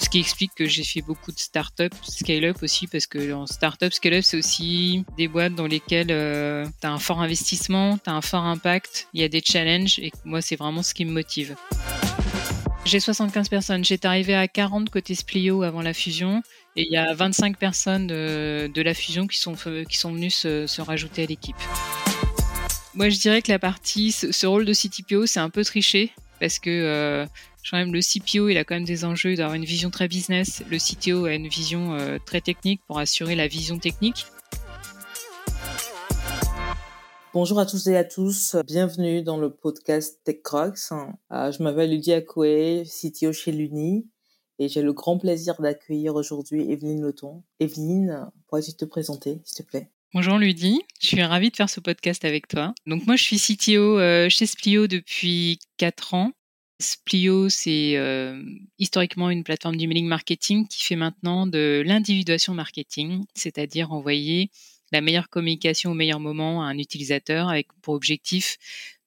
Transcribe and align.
Ce 0.00 0.08
qui 0.08 0.20
explique 0.20 0.54
que 0.54 0.66
j'ai 0.66 0.84
fait 0.84 1.02
beaucoup 1.02 1.32
de 1.32 1.38
start-up, 1.38 1.92
scale-up 2.02 2.62
aussi, 2.62 2.86
parce 2.86 3.06
que 3.06 3.32
en 3.32 3.46
start-up, 3.46 3.92
scale-up, 3.92 4.22
c'est 4.22 4.38
aussi 4.38 5.04
des 5.16 5.28
boîtes 5.28 5.54
dans 5.54 5.66
lesquelles 5.66 6.10
euh, 6.10 6.66
tu 6.80 6.86
as 6.86 6.92
un 6.92 6.98
fort 6.98 7.20
investissement, 7.20 7.98
tu 7.98 8.08
as 8.08 8.14
un 8.14 8.22
fort 8.22 8.44
impact, 8.44 9.08
il 9.12 9.20
y 9.20 9.24
a 9.24 9.28
des 9.28 9.42
challenges, 9.44 9.98
et 9.98 10.12
moi, 10.24 10.40
c'est 10.40 10.56
vraiment 10.56 10.82
ce 10.82 10.94
qui 10.94 11.04
me 11.04 11.12
motive. 11.12 11.56
J'ai 12.88 13.00
75 13.00 13.50
personnes. 13.50 13.84
J'étais 13.84 14.08
arrivé 14.08 14.34
à 14.34 14.48
40 14.48 14.88
côté 14.88 15.14
Splio 15.14 15.62
avant 15.62 15.82
la 15.82 15.92
fusion. 15.92 16.42
Et 16.74 16.86
il 16.86 16.92
y 16.92 16.96
a 16.96 17.12
25 17.12 17.58
personnes 17.58 18.06
de, 18.06 18.82
la 18.82 18.94
fusion 18.94 19.26
qui 19.26 19.36
sont, 19.36 19.54
qui 19.86 19.98
sont 19.98 20.12
venues 20.14 20.30
se, 20.30 20.80
rajouter 20.80 21.24
à 21.24 21.26
l'équipe. 21.26 21.56
Moi, 22.94 23.10
je 23.10 23.18
dirais 23.18 23.42
que 23.42 23.52
la 23.52 23.58
partie, 23.58 24.10
ce, 24.10 24.46
rôle 24.46 24.64
de 24.64 24.72
CTPO, 24.72 25.26
c'est 25.26 25.40
un 25.40 25.50
peu 25.50 25.64
triché 25.64 26.12
parce 26.40 26.58
que 26.58 26.70
euh, 26.70 27.26
le 27.72 28.00
CPO, 28.00 28.48
il 28.48 28.56
a 28.56 28.64
quand 28.64 28.74
même 28.74 28.84
des 28.84 29.04
enjeux 29.04 29.34
d'avoir 29.34 29.54
une 29.54 29.64
vision 29.64 29.90
très 29.90 30.08
business. 30.08 30.62
Le 30.70 30.78
CTO 30.78 31.26
a 31.26 31.34
une 31.34 31.48
vision 31.48 31.94
euh, 31.94 32.18
très 32.24 32.40
technique 32.40 32.80
pour 32.86 32.98
assurer 32.98 33.34
la 33.34 33.46
vision 33.46 33.78
technique. 33.78 34.26
Bonjour 37.34 37.58
à 37.60 37.66
tous 37.66 37.86
et 37.88 37.96
à 37.96 38.04
tous, 38.04 38.56
bienvenue 38.66 39.22
dans 39.22 39.36
le 39.36 39.50
podcast 39.50 40.20
TechCrocs. 40.24 40.92
Euh, 41.30 41.52
je 41.52 41.62
m'appelle 41.62 41.90
Ludia 41.90 42.16
Akoué, 42.16 42.84
CTO 42.86 43.32
chez 43.32 43.52
Luni, 43.52 44.08
et 44.58 44.68
j'ai 44.68 44.82
le 44.82 44.92
grand 44.92 45.18
plaisir 45.18 45.60
d'accueillir 45.60 46.14
aujourd'hui 46.14 46.72
Evelyne 46.72 47.02
Leton. 47.04 47.42
Evelyne, 47.60 48.30
pourrais-tu 48.46 48.72
te 48.72 48.86
présenter, 48.86 49.40
s'il 49.44 49.64
te 49.64 49.70
plaît? 49.70 49.90
Bonjour 50.14 50.38
Ludie, 50.38 50.80
je 51.02 51.06
suis 51.08 51.22
ravie 51.22 51.50
de 51.50 51.56
faire 51.56 51.68
ce 51.68 51.80
podcast 51.80 52.24
avec 52.24 52.48
toi. 52.48 52.72
Donc 52.86 53.06
moi 53.06 53.16
je 53.16 53.24
suis 53.24 53.36
CTO 53.36 53.98
euh, 53.98 54.30
chez 54.30 54.46
Splio 54.46 54.86
depuis 54.86 55.58
4 55.76 56.14
ans. 56.14 56.32
Splio, 56.80 57.50
c'est 57.50 57.98
euh, 57.98 58.42
historiquement 58.78 59.28
une 59.28 59.44
plateforme 59.44 59.76
d'emailing 59.76 60.06
marketing 60.06 60.66
qui 60.66 60.82
fait 60.82 60.96
maintenant 60.96 61.46
de 61.46 61.82
l'individuation 61.84 62.54
marketing, 62.54 63.26
c'est-à-dire 63.34 63.92
envoyer 63.92 64.50
la 64.92 65.02
meilleure 65.02 65.28
communication 65.28 65.90
au 65.90 65.94
meilleur 65.94 66.20
moment 66.20 66.62
à 66.62 66.68
un 66.68 66.78
utilisateur 66.78 67.50
avec 67.50 67.68
pour 67.82 67.92
objectif 67.92 68.56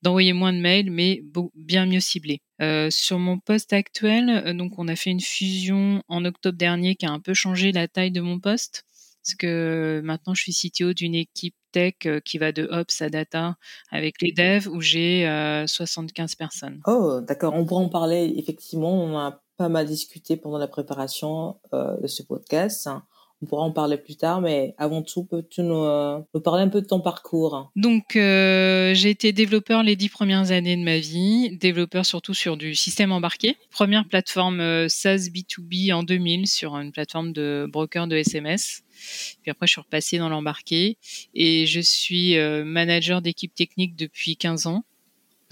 d'envoyer 0.04 0.34
moins 0.34 0.54
de 0.54 0.60
mails 0.60 0.92
mais 0.92 1.24
bien 1.56 1.88
mieux 1.88 2.00
ciblé. 2.00 2.42
Euh, 2.62 2.92
sur 2.92 3.18
mon 3.18 3.40
poste 3.40 3.74
actuel, 3.74 4.56
donc 4.56 4.78
on 4.78 4.88
a 4.88 4.96
fait 4.96 5.10
une 5.10 5.20
fusion 5.20 6.04
en 6.08 6.26
octobre 6.26 6.60
dernier 6.60 6.94
qui 6.94 7.08
a 7.08 7.12
un 7.12 7.20
peu 7.20 7.34
changé 7.34 7.72
la 7.72 7.88
taille 7.88 8.12
de 8.12 8.22
mon 8.22 8.40
poste 8.40 8.86
parce 9.24 9.36
que 9.36 10.02
maintenant 10.04 10.34
je 10.34 10.50
suis 10.50 10.54
CTO 10.54 10.94
d'une 10.94 11.16
équipe 11.16 11.56
tech 11.72 11.94
euh, 12.06 12.20
qui 12.20 12.38
va 12.38 12.52
de 12.52 12.68
Ops 12.72 13.02
à 13.02 13.10
Data 13.10 13.56
avec 13.92 14.22
les 14.22 14.32
devs 14.32 14.68
où 14.68 14.82
j'ai 14.82 15.24
75 15.68 16.36
personnes. 16.36 16.80
Oh, 16.86 17.20
d'accord. 17.22 17.54
On 17.54 17.66
pourra 17.66 17.82
en 17.82 17.90
parler. 17.90 18.34
Effectivement, 18.38 18.94
on 18.94 19.18
a 19.18 19.42
pas 19.58 19.70
mal 19.70 19.86
discuté 19.86 20.38
pendant 20.38 20.58
la 20.58 20.68
préparation 20.68 21.60
de 21.72 22.08
ce 22.08 22.24
podcast. 22.24 22.90
On 23.44 23.48
pourra 23.48 23.64
en 23.64 23.72
parler 23.72 23.98
plus 23.98 24.16
tard, 24.16 24.40
mais 24.40 24.76
avant 24.78 25.02
tout, 25.02 25.24
peux-tu 25.24 25.64
nous, 25.64 25.84
euh, 25.84 26.20
parler 26.44 26.62
un 26.62 26.70
peu 26.70 26.82
de 26.82 26.86
ton 26.86 27.00
parcours? 27.00 27.72
Donc, 27.76 28.16
euh, 28.16 28.94
j'ai 28.94 29.10
été 29.10 29.34
développeur 29.34 29.82
les 29.82 29.96
dix 29.96 30.10
premières 30.10 30.52
années 30.52 30.78
de 30.78 30.84
ma 30.84 31.00
vie, 31.00 31.58
développeur 31.58 32.06
surtout 32.06 32.36
sur 32.36 32.56
du 32.56 32.76
système 32.76 33.12
embarqué. 33.12 33.58
Première 33.72 34.08
plateforme 34.08 34.60
euh, 34.60 34.88
SaaS 34.88 35.30
B2B 35.34 35.92
en 35.92 36.04
2000 36.04 36.46
sur 36.48 36.76
une 36.76 36.92
plateforme 36.92 37.34
de 37.34 37.68
broker 37.68 38.06
de 38.06 38.16
SMS. 38.16 38.84
Puis 39.42 39.50
après, 39.50 39.66
je 39.66 39.72
suis 39.72 39.82
repassée 39.82 40.20
dans 40.20 40.30
l'embarqué 40.30 40.98
et 41.34 41.66
je 41.66 41.80
suis 41.80 42.38
manager 42.38 43.24
d'équipe 43.24 43.56
technique 43.56 43.96
depuis 43.96 44.38
15 44.38 44.68
ans 44.68 44.84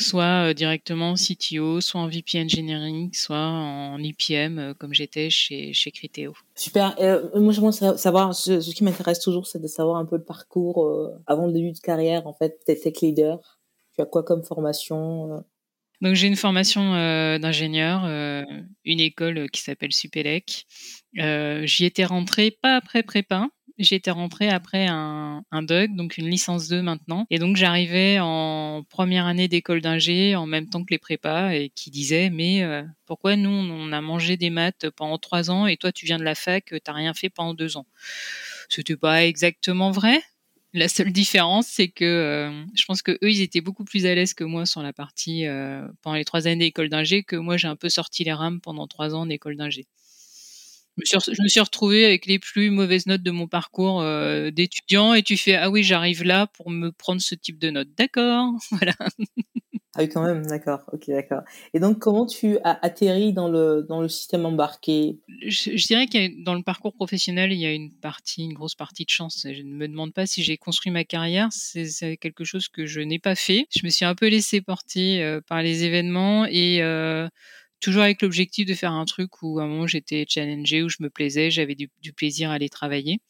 soit 0.02 0.50
euh, 0.50 0.54
directement 0.54 1.12
en 1.12 1.16
CTO, 1.16 1.82
soit 1.82 2.02
en 2.02 2.08
VP 2.08 2.42
Engineering, 2.42 3.14
soit 3.14 3.38
en 3.38 3.98
IPM, 4.00 4.60
euh, 4.60 4.74
comme 4.74 4.94
j'étais 4.94 5.30
chez, 5.30 5.74
chez 5.74 5.92
Criteo. 5.92 6.34
Super. 6.56 6.96
Euh, 7.00 7.28
moi, 7.40 7.54
j'aimerais 7.54 7.98
savoir, 7.98 8.34
ce, 8.34 8.74
qui 8.74 8.84
m'intéresse 8.84 9.20
toujours, 9.20 9.48
c'est 9.48 9.62
de 9.62 9.68
savoir 9.68 9.98
un 9.98 10.06
peu 10.06 10.18
le 10.18 10.24
parcours 10.24 11.12
avant 11.28 11.48
le 11.48 11.54
début 11.54 11.72
de 11.72 11.80
carrière. 11.80 12.28
En 12.28 12.34
fait, 12.34 12.60
tu 12.66 12.76
tech 12.76 13.02
leader. 13.02 13.60
Tu 13.96 14.02
as 14.02 14.06
quoi 14.06 14.24
comme 14.24 14.44
formation 14.44 15.44
donc 16.02 16.16
j'ai 16.16 16.28
une 16.28 16.38
formation 16.38 16.94
d'ingénieur, 17.40 18.06
une 18.86 19.00
école 19.02 19.50
qui 19.50 19.62
s'appelle 19.62 19.92
Supélec. 19.92 20.66
J'y 21.14 21.84
étais 21.84 22.06
rentrée 22.06 22.52
pas 22.52 22.78
après 22.78 23.04
prépa, 23.04 23.50
J'étais 23.80 24.12
rentrée 24.12 24.50
après 24.50 24.88
un, 24.88 25.44
un 25.52 25.64
DUG, 25.64 25.96
donc 25.96 26.18
une 26.18 26.30
licence 26.30 26.68
2 26.68 26.82
maintenant. 26.82 27.26
Et 27.30 27.40
donc 27.40 27.56
j'arrivais 27.56 28.20
en 28.20 28.84
première 28.90 29.26
année 29.26 29.48
d'école 29.48 29.80
d'ingé 29.80 30.36
en 30.36 30.46
même 30.46 30.68
temps 30.68 30.84
que 30.84 30.92
les 30.92 30.98
prépas 30.98 31.52
et 31.54 31.70
qui 31.74 31.90
disaient 31.90 32.30
mais 32.30 32.62
euh, 32.62 32.84
pourquoi 33.06 33.38
nous 33.38 33.50
on 33.50 33.94
a 33.94 34.02
mangé 34.02 34.36
des 34.36 34.50
maths 34.50 34.90
pendant 34.98 35.18
trois 35.18 35.50
ans 35.50 35.66
et 35.66 35.78
toi 35.78 35.94
tu 35.94 36.06
viens 36.06 36.18
de 36.18 36.26
la 36.26 36.36
fac, 36.36 36.74
t'as 36.84 36.92
rien 36.92 37.14
fait 37.14 37.30
pendant 37.30 37.54
deux 37.54 37.78
ans? 37.78 37.86
C'était 38.68 38.98
pas 38.98 39.26
exactement 39.26 39.92
vrai. 39.92 40.22
La 40.74 40.88
seule 40.88 41.12
différence, 41.12 41.66
c'est 41.68 41.88
que 41.88 42.06
euh, 42.06 42.66
je 42.76 42.86
pense 42.86 43.02
que 43.02 43.14
eux, 43.24 43.32
ils 43.32 43.42
étaient 43.42 43.62
beaucoup 43.62 43.86
plus 43.86 44.06
à 44.06 44.14
l'aise 44.14 44.34
que 44.36 44.44
moi 44.44 44.66
sur 44.68 44.84
la 44.84 44.94
partie 44.94 45.48
euh, 45.48 45.88
pendant 46.02 46.16
les 46.18 46.26
trois 46.26 46.48
années 46.48 46.66
d'école 46.66 46.90
d'ingé, 46.90 47.24
que 47.24 47.36
moi 47.38 47.58
j'ai 47.58 47.68
un 47.68 47.76
peu 47.78 47.90
sorti 47.90 48.24
les 48.24 48.34
rames 48.34 48.62
pendant 48.62 48.88
trois 48.88 49.16
ans 49.16 49.26
d'école 49.26 49.56
d'ingé 49.56 49.88
je 51.06 51.42
me 51.42 51.48
suis 51.48 51.60
retrouvée 51.60 52.06
avec 52.06 52.26
les 52.26 52.40
plus 52.40 52.70
mauvaises 52.70 53.06
notes 53.06 53.24
de 53.24 53.32
mon 53.32 53.48
parcours 53.48 54.02
euh, 54.02 54.52
d'étudiant 54.52 55.14
et 55.14 55.24
tu 55.24 55.38
fais 55.38 55.56
ah 55.56 55.70
oui 55.70 55.84
j'arrive 55.84 56.24
là 56.24 56.48
pour 56.48 56.70
me 56.70 56.92
prendre 56.92 57.22
ce 57.22 57.36
type 57.36 57.60
de 57.60 57.70
notes. 57.70 57.90
D'accord 57.98 58.54
voilà. 58.72 58.94
Ah 59.96 60.02
oui 60.02 60.10
quand 60.10 60.24
même 60.24 60.46
d'accord 60.46 60.82
ok 60.92 61.08
d'accord. 61.08 61.42
Et 61.74 61.80
donc 61.80 62.00
comment 62.00 62.26
tu 62.26 62.58
as 62.64 62.80
atterri 62.86 63.34
dans 63.34 63.50
le 63.50 63.86
dans 63.88 64.02
le 64.02 64.08
système 64.08 64.46
embarqué? 64.46 65.20
Je, 65.46 65.88
dirais 65.88 66.08
que 66.08 66.44
dans 66.44 66.54
le 66.54 66.64
parcours 66.64 66.94
professionnel 66.94 67.52
il 67.52 67.60
y 67.60 67.66
a 67.66 67.74
une 67.74 67.92
partie 67.92 68.44
une 68.44 68.54
grosse 68.54 68.76
partie 68.76 69.06
de 69.06 69.10
chance. 69.10 69.46
Je 69.52 69.62
ne 69.62 69.74
me 69.74 69.88
demande 69.88 70.14
pas 70.14 70.26
si 70.26 70.44
j'ai 70.44 70.58
construit 70.58 70.92
ma 70.92 71.04
carrière 71.04 71.50
c'est 71.52 72.18
quelque 72.18 72.44
chose 72.44 72.68
que 72.68 72.86
je 72.86 73.02
n'ai 73.02 73.20
pas 73.20 73.36
fait. 73.36 73.68
Je 73.76 73.86
me 73.86 73.90
suis 73.90 74.06
un 74.06 74.16
peu 74.16 74.28
laissé 74.28 74.62
porter 74.62 75.24
euh, 75.24 75.42
par 75.42 75.62
les 75.62 75.84
événements 75.84 76.46
et 76.46 76.82
euh, 76.82 77.28
toujours 77.80 78.04
avec 78.04 78.22
l'objectif 78.22 78.66
de 78.66 78.74
faire 78.74 78.92
un 78.92 79.06
truc 79.06 79.42
où 79.42 79.60
à 79.60 79.64
un 79.64 79.68
moment 79.68 79.88
j'étais 79.88 80.26
challengée, 80.28 80.84
où 80.84 80.90
je 80.90 80.98
me 81.00 81.10
plaisais, 81.10 81.52
j'avais 81.52 81.76
du, 81.76 81.90
plaisir 82.14 82.52
à 82.52 82.54
aller 82.54 82.70
travailler. 82.70 83.22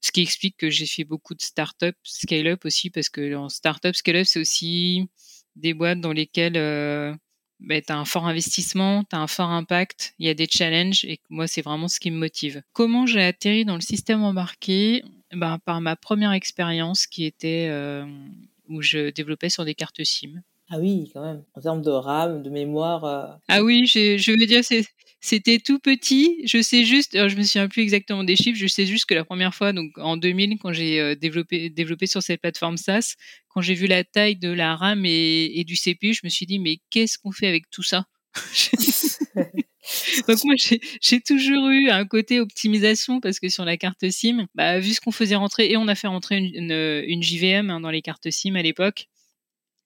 Ce 0.00 0.12
qui 0.12 0.20
explique 0.22 0.56
que 0.56 0.70
j'ai 0.70 0.86
fait 0.86 1.04
beaucoup 1.04 1.34
de 1.34 1.42
start-up, 1.42 1.96
scale-up 2.04 2.64
aussi, 2.64 2.90
parce 2.90 3.08
que 3.08 3.34
en 3.34 3.48
start-up, 3.48 3.96
scale-up, 3.96 4.26
c'est 4.26 4.40
aussi 4.40 5.08
des 5.56 5.74
boîtes 5.74 6.00
dans 6.00 6.12
lesquelles 6.12 6.56
euh, 6.56 7.14
bah, 7.60 7.80
tu 7.80 7.92
as 7.92 7.98
un 7.98 8.04
fort 8.04 8.26
investissement, 8.26 9.02
tu 9.04 9.16
as 9.16 9.20
un 9.20 9.26
fort 9.26 9.50
impact, 9.50 10.14
il 10.18 10.26
y 10.26 10.28
a 10.28 10.34
des 10.34 10.46
challenges, 10.48 11.04
et 11.04 11.20
moi, 11.28 11.48
c'est 11.48 11.62
vraiment 11.62 11.88
ce 11.88 11.98
qui 11.98 12.10
me 12.10 12.18
motive. 12.18 12.62
Comment 12.72 13.06
j'ai 13.06 13.22
atterri 13.22 13.64
dans 13.64 13.74
le 13.74 13.80
système 13.80 14.22
embarqué? 14.22 15.02
Bah, 15.32 15.58
Par 15.64 15.80
ma 15.80 15.96
première 15.96 16.32
expérience 16.32 17.06
qui 17.06 17.24
était 17.24 17.66
euh, 17.68 18.06
où 18.68 18.82
je 18.82 19.10
développais 19.10 19.50
sur 19.50 19.64
des 19.64 19.74
cartes 19.74 20.02
SIM. 20.04 20.42
Ah 20.70 20.78
oui, 20.78 21.10
quand 21.14 21.22
même. 21.22 21.42
En 21.54 21.60
termes 21.60 21.80
de 21.80 21.90
RAM, 21.90 22.42
de 22.42 22.50
mémoire. 22.50 23.04
Euh, 23.04 23.26
ah 23.48 23.62
oui, 23.62 23.86
je, 23.86 24.18
je 24.18 24.32
veux 24.32 24.46
dire, 24.46 24.62
c'était 25.20 25.58
tout 25.58 25.78
petit. 25.78 26.42
Je 26.44 26.60
sais 26.60 26.84
juste, 26.84 27.12
je 27.14 27.36
me 27.36 27.42
souviens 27.42 27.68
plus 27.68 27.82
exactement 27.82 28.22
des 28.22 28.36
chiffres. 28.36 28.58
Je 28.58 28.66
sais 28.66 28.84
juste 28.84 29.06
que 29.06 29.14
la 29.14 29.24
première 29.24 29.54
fois, 29.54 29.72
donc 29.72 29.96
en 29.96 30.18
2000, 30.18 30.58
quand 30.58 30.74
j'ai 30.74 31.00
euh, 31.00 31.14
développé, 31.14 31.70
développé 31.70 32.06
sur 32.06 32.22
cette 32.22 32.42
plateforme 32.42 32.76
SaaS, 32.76 33.14
quand 33.48 33.62
j'ai 33.62 33.74
vu 33.74 33.86
la 33.86 34.04
taille 34.04 34.36
de 34.36 34.50
la 34.50 34.76
RAM 34.76 35.06
et, 35.06 35.64
du 35.66 35.74
CPU, 35.74 36.12
je 36.12 36.20
me 36.24 36.28
suis 36.28 36.44
dit, 36.44 36.58
mais 36.58 36.80
qu'est-ce 36.90 37.18
qu'on 37.18 37.32
fait 37.32 37.46
avec 37.46 37.70
tout 37.70 37.82
ça? 37.82 38.04
Donc 40.28 40.44
moi, 40.44 40.54
j'ai 40.58 41.20
toujours 41.22 41.68
eu 41.68 41.88
un 41.88 42.04
côté 42.04 42.40
optimisation 42.40 43.20
parce 43.20 43.40
que 43.40 43.48
sur 43.48 43.64
la 43.64 43.78
carte 43.78 44.10
SIM, 44.10 44.46
bah, 44.54 44.78
vu 44.80 44.92
ce 44.92 45.00
qu'on 45.00 45.12
faisait 45.12 45.34
rentrer, 45.34 45.70
et 45.70 45.78
on 45.78 45.88
a 45.88 45.94
fait 45.94 46.08
rentrer 46.08 46.36
une, 46.36 46.70
une, 47.06 47.22
JVM 47.22 47.70
hein, 47.70 47.80
dans 47.80 47.90
les 47.90 48.02
cartes 48.02 48.30
SIM 48.30 48.54
à 48.54 48.62
l'époque, 48.62 49.08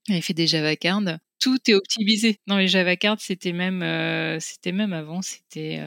il 0.08 0.22
fait 0.22 0.34
des 0.34 0.46
Java 0.46 0.76
Cards. 0.76 1.18
Tout 1.38 1.58
est 1.68 1.74
optimisé. 1.74 2.38
Non, 2.46 2.56
les 2.56 2.68
Java 2.68 2.96
Cards, 2.96 3.20
c'était 3.20 3.52
même, 3.52 3.82
euh, 3.82 4.38
même 4.66 4.92
avant, 4.92 5.22
c'était 5.22 5.80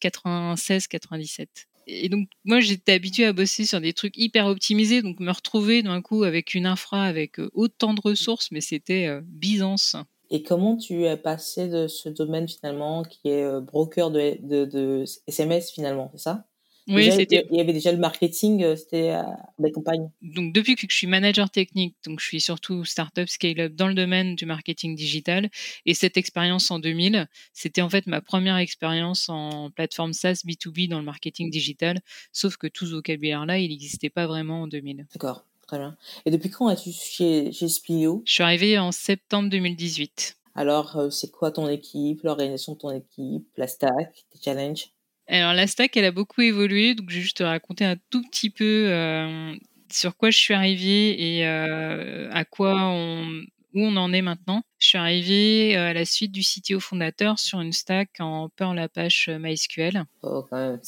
96-97. 0.00 1.40
Euh, 1.40 1.46
et 1.88 2.08
donc, 2.08 2.28
moi, 2.44 2.60
j'étais 2.60 2.92
habituée 2.92 3.26
à 3.26 3.32
bosser 3.32 3.64
sur 3.64 3.80
des 3.80 3.92
trucs 3.92 4.16
hyper 4.16 4.46
optimisés. 4.46 5.02
Donc, 5.02 5.20
me 5.20 5.30
retrouver 5.30 5.82
d'un 5.82 6.02
coup 6.02 6.24
avec 6.24 6.54
une 6.54 6.66
infra 6.66 7.04
avec 7.04 7.38
euh, 7.38 7.50
autant 7.54 7.94
de 7.94 8.00
ressources, 8.00 8.50
mais 8.50 8.60
c'était 8.60 9.08
Byzance. 9.22 9.96
Et 10.30 10.42
comment 10.42 10.76
tu 10.76 11.04
es 11.04 11.16
passé 11.16 11.68
de 11.68 11.86
ce 11.86 12.08
domaine 12.08 12.48
finalement 12.48 13.04
qui 13.04 13.28
est 13.28 13.60
broker 13.60 14.10
de, 14.10 14.36
de, 14.42 14.64
de 14.64 15.04
SMS 15.28 15.70
finalement, 15.70 16.10
c'est 16.12 16.22
ça? 16.22 16.46
Oui, 16.88 17.10
c'était. 17.12 17.46
Il 17.50 17.56
y 17.56 17.60
avait 17.60 17.72
déjà 17.72 17.92
le 17.92 17.98
marketing, 17.98 18.62
euh, 18.62 18.76
c'était 18.76 19.10
euh, 19.10 19.22
des 19.58 19.72
campagnes. 19.72 20.10
Donc 20.22 20.52
depuis 20.52 20.76
que 20.76 20.86
je 20.88 20.96
suis 20.96 21.06
manager 21.06 21.50
technique, 21.50 21.96
donc 22.04 22.20
je 22.20 22.26
suis 22.26 22.40
surtout 22.40 22.84
startup 22.84 23.28
scale-up 23.28 23.74
dans 23.74 23.88
le 23.88 23.94
domaine 23.94 24.36
du 24.36 24.46
marketing 24.46 24.94
digital. 24.94 25.50
Et 25.84 25.94
cette 25.94 26.16
expérience 26.16 26.70
en 26.70 26.78
2000, 26.78 27.28
c'était 27.52 27.82
en 27.82 27.88
fait 27.88 28.06
ma 28.06 28.20
première 28.20 28.56
expérience 28.56 29.28
en 29.28 29.70
plateforme 29.70 30.12
SaaS 30.12 30.42
B2B 30.46 30.88
dans 30.88 30.98
le 30.98 31.04
marketing 31.04 31.50
digital. 31.50 32.00
Sauf 32.32 32.56
que 32.56 32.66
tout 32.66 32.86
ce 32.86 32.94
vocabulaire-là, 32.94 33.58
il 33.58 33.70
n'existait 33.70 34.10
pas 34.10 34.26
vraiment 34.26 34.62
en 34.62 34.66
2000. 34.66 35.06
D'accord, 35.12 35.44
très 35.66 35.78
bien. 35.78 35.96
Et 36.24 36.30
depuis 36.30 36.50
quand 36.50 36.70
es-tu 36.70 36.92
chez, 36.92 37.52
chez 37.52 37.68
Splio? 37.68 38.22
Je 38.24 38.32
suis 38.32 38.42
arrivée 38.42 38.78
en 38.78 38.92
septembre 38.92 39.50
2018. 39.50 40.36
Alors, 40.54 40.96
euh, 40.96 41.10
c'est 41.10 41.30
quoi 41.30 41.50
ton 41.50 41.68
équipe, 41.68 42.22
l'organisation 42.22 42.72
de 42.72 42.78
ton 42.78 42.90
équipe, 42.90 43.46
la 43.58 43.68
stack, 43.68 44.24
tes 44.30 44.38
challenges? 44.42 44.90
Alors, 45.28 45.54
la 45.54 45.66
stack, 45.66 45.96
elle 45.96 46.04
a 46.04 46.12
beaucoup 46.12 46.42
évolué, 46.42 46.94
donc 46.94 47.10
je 47.10 47.16
vais 47.16 47.22
juste 47.22 47.38
te 47.38 47.42
raconter 47.42 47.84
un 47.84 47.96
tout 48.10 48.22
petit 48.22 48.50
peu 48.50 48.86
euh, 48.88 49.54
sur 49.90 50.16
quoi 50.16 50.30
je 50.30 50.38
suis 50.38 50.54
arrivée 50.54 51.38
et 51.38 51.46
euh, 51.46 52.30
à 52.32 52.44
quoi 52.44 52.74
on, 52.90 53.42
où 53.74 53.80
on 53.80 53.96
en 53.96 54.12
est 54.12 54.22
maintenant. 54.22 54.62
Je 54.78 54.88
suis 54.88 54.98
arrivée 54.98 55.76
à 55.76 55.92
la 55.92 56.04
suite 56.04 56.32
du 56.32 56.42
CTO 56.42 56.78
fondateur 56.78 57.38
sur 57.38 57.60
une 57.60 57.72
stack 57.72 58.10
en 58.20 58.48
Perl 58.50 58.78
Apache 58.78 59.28
MySQL. 59.28 60.04
Oh, 60.22 60.44
quand 60.48 60.56
même, 60.56 60.80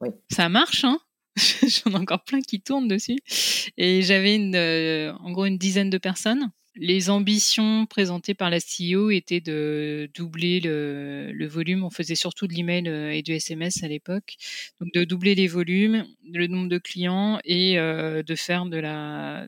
oui. 0.00 0.10
Ça 0.30 0.48
marche, 0.48 0.84
hein? 0.84 0.98
J'en 1.36 1.92
ai 1.92 1.96
encore 1.96 2.24
plein 2.24 2.40
qui 2.40 2.60
tournent 2.60 2.88
dessus. 2.88 3.18
Et 3.78 4.02
j'avais 4.02 4.36
une, 4.36 4.56
en 5.20 5.30
gros 5.32 5.46
une 5.46 5.58
dizaine 5.58 5.90
de 5.90 5.98
personnes 5.98 6.50
les 6.76 7.10
ambitions 7.10 7.86
présentées 7.86 8.34
par 8.34 8.50
la 8.50 8.58
CEO 8.58 9.10
étaient 9.10 9.40
de 9.40 10.10
doubler 10.14 10.60
le, 10.60 11.46
volume. 11.46 11.84
On 11.84 11.90
faisait 11.90 12.14
surtout 12.14 12.46
de 12.46 12.52
l'email 12.52 12.88
euh, 12.88 13.12
et 13.12 13.22
du 13.22 13.32
SMS 13.32 13.82
à 13.82 13.88
l'époque. 13.88 14.36
Donc 14.80 14.92
de 14.92 15.04
doubler 15.04 15.34
les 15.34 15.46
volumes, 15.46 16.06
le 16.30 16.46
nombre 16.46 16.68
de 16.68 16.78
clients 16.78 17.38
et 17.44 17.78
euh, 17.78 18.22
de 18.22 18.34
faire 18.34 18.66
de 18.66 18.76
la 18.76 19.46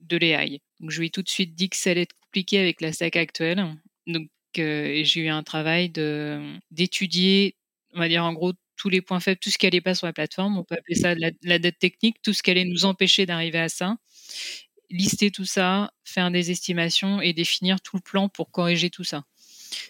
de 0.00 0.16
l'AI. 0.16 0.60
Donc 0.80 0.90
je 0.90 1.00
lui 1.00 1.08
ai 1.08 1.10
tout 1.10 1.22
de 1.22 1.28
suite 1.28 1.54
dit 1.54 1.68
que 1.68 1.76
ça 1.76 1.90
allait 1.90 2.02
être 2.02 2.16
compliqué 2.24 2.58
avec 2.58 2.80
la 2.80 2.92
stack 2.92 3.16
actuelle. 3.16 3.76
Donc 4.06 4.28
euh, 4.58 5.02
j'ai 5.04 5.22
eu 5.22 5.28
un 5.28 5.42
travail 5.42 5.90
d'étudier, 6.70 7.56
on 7.94 7.98
va 7.98 8.08
dire 8.08 8.24
en 8.24 8.32
gros 8.32 8.52
tous 8.76 8.88
les 8.88 9.02
points 9.02 9.20
faibles, 9.20 9.38
tout 9.38 9.50
ce 9.50 9.58
qui 9.58 9.66
allait 9.66 9.82
pas 9.82 9.94
sur 9.94 10.06
la 10.06 10.12
plateforme. 10.12 10.56
On 10.56 10.64
peut 10.64 10.76
appeler 10.76 10.94
ça 10.94 11.14
la, 11.14 11.30
la 11.42 11.58
dette 11.58 11.78
technique, 11.78 12.22
tout 12.22 12.32
ce 12.32 12.42
qui 12.42 12.50
allait 12.50 12.64
nous 12.64 12.84
empêcher 12.84 13.26
d'arriver 13.26 13.58
à 13.58 13.68
ça 13.68 13.96
lister 14.90 15.30
tout 15.30 15.44
ça, 15.44 15.92
faire 16.04 16.30
des 16.30 16.50
estimations 16.50 17.20
et 17.20 17.32
définir 17.32 17.80
tout 17.80 17.96
le 17.96 18.02
plan 18.02 18.28
pour 18.28 18.50
corriger 18.50 18.90
tout 18.90 19.04
ça. 19.04 19.24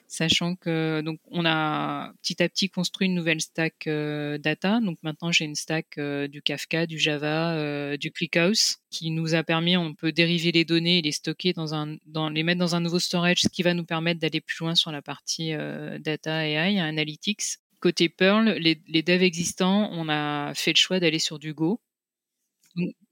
Sachant 0.07 0.57
que 0.57 1.01
donc 1.01 1.21
on 1.31 1.45
a 1.47 2.13
petit 2.23 2.43
à 2.43 2.49
petit 2.49 2.69
construit 2.69 3.07
une 3.07 3.15
nouvelle 3.15 3.41
stack 3.41 3.87
euh, 3.87 4.39
data. 4.39 4.81
Donc 4.81 4.99
maintenant 5.03 5.33
j'ai 5.33 5.45
une 5.45 5.55
stack 5.55 5.97
euh, 5.99 6.29
du 6.29 6.43
Kafka, 6.43 6.87
du 6.87 6.99
Java, 6.99 7.55
euh, 7.55 7.97
du 7.97 8.11
ClickHouse 8.11 8.77
qui 8.91 9.11
nous 9.11 9.35
a 9.35 9.43
permis, 9.43 9.77
on 9.77 9.95
peut 9.95 10.13
dériver 10.13 10.53
les 10.53 10.65
données 10.65 10.99
et 10.99 11.03
les 11.03 11.13
stocker 11.13 11.53
dans 11.53 11.75
un, 11.75 11.97
dans 12.07 12.29
les 12.29 12.43
mettre 12.43 12.59
dans 12.59 12.75
un 12.75 12.81
nouveau 12.81 12.99
storage, 12.99 13.41
ce 13.41 13.49
qui 13.49 13.63
va 13.63 13.73
nous 13.73 13.85
permettre 13.85 14.21
d'aller 14.21 14.41
plus 14.41 14.59
loin 14.61 14.75
sur 14.75 14.93
la 14.93 15.01
partie 15.01 15.53
data 16.01 16.47
AI, 16.47 16.79
analytics. 16.79 17.59
Côté 17.79 18.11
Perl, 18.11 18.51
les, 18.59 18.83
les 18.89 19.03
devs 19.03 19.23
existants, 19.23 19.89
on 19.93 20.09
a 20.11 20.53
fait 20.55 20.73
le 20.73 20.77
choix 20.77 21.01
d'aller 21.01 21.19
sur 21.19 21.39
du 21.39 21.55
Go 21.55 21.81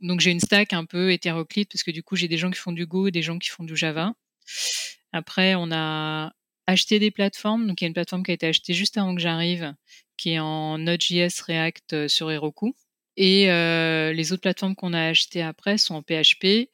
donc, 0.01 0.21
j'ai 0.21 0.31
une 0.31 0.41
stack 0.41 0.73
un 0.73 0.85
peu 0.85 1.13
hétéroclite 1.13 1.71
parce 1.73 1.83
que 1.83 1.91
du 1.91 2.03
coup 2.03 2.17
j'ai 2.17 2.29
des 2.29 2.39
gens 2.39 2.51
qui 2.51 2.59
font 2.59 2.73
du 2.73 2.87
Go 2.87 3.09
et 3.09 3.11
des 3.11 3.23
gens 3.23 3.39
qui 3.39 3.49
font 3.49 3.65
du 3.65 3.77
Java. 3.77 4.15
Après 5.13 5.55
on 5.57 5.71
a 5.73 6.33
acheté 6.69 6.99
des 6.99 7.11
plateformes. 7.11 7.67
Donc 7.67 7.81
il 7.81 7.85
y 7.85 7.87
a 7.87 7.89
une 7.89 7.95
plateforme 7.95 8.23
qui 8.23 8.31
a 8.31 8.35
été 8.35 8.47
achetée 8.47 8.75
juste 8.75 8.97
avant 8.99 9.15
que 9.15 9.21
j'arrive, 9.21 9.75
qui 10.17 10.33
est 10.33 10.39
en 10.39 10.79
Node.js 10.79 11.43
React 11.47 11.93
euh, 11.95 12.09
sur 12.09 12.31
Heroku. 12.31 12.75
Et 13.17 13.51
euh, 13.51 14.13
les 14.13 14.33
autres 14.33 14.43
plateformes 14.43 14.77
qu'on 14.77 14.93
a 14.93 15.09
achetées 15.09 15.43
après 15.43 15.79
sont 15.79 15.97
en 15.97 16.03
PHP. 16.03 16.71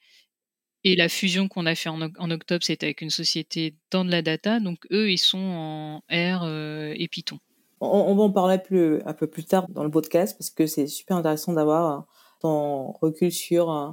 Et 0.86 0.96
la 0.96 1.08
fusion 1.08 1.48
qu'on 1.48 1.64
a 1.64 1.74
fait 1.74 1.88
en, 1.88 2.02
octobre, 2.02 2.62
c'était 2.62 2.84
avec 2.84 3.00
une 3.00 3.08
société 3.08 3.74
dans 3.90 4.04
de 4.04 4.10
la 4.10 4.20
data. 4.20 4.60
Donc 4.60 4.80
eux, 4.90 5.10
ils 5.10 5.18
sont 5.18 5.38
en 5.38 5.98
R 6.10 6.42
euh, 6.42 6.92
et 6.94 7.08
Python. 7.08 7.38
On, 7.80 7.86
on, 7.86 8.14
va 8.14 8.24
en 8.24 8.30
parler 8.30 8.58
plus, 8.58 9.00
un 9.06 9.14
peu 9.14 9.26
plus 9.26 9.44
tard 9.44 9.66
dans 9.70 9.84
le 9.84 9.90
podcast 9.90 10.36
parce 10.36 10.50
que 10.50 10.66
c'est 10.66 10.86
super 10.86 11.16
intéressant 11.16 11.54
d'avoir 11.54 12.06
ton 12.44 12.92
recul 12.92 13.32
sur 13.32 13.70
euh, 13.72 13.90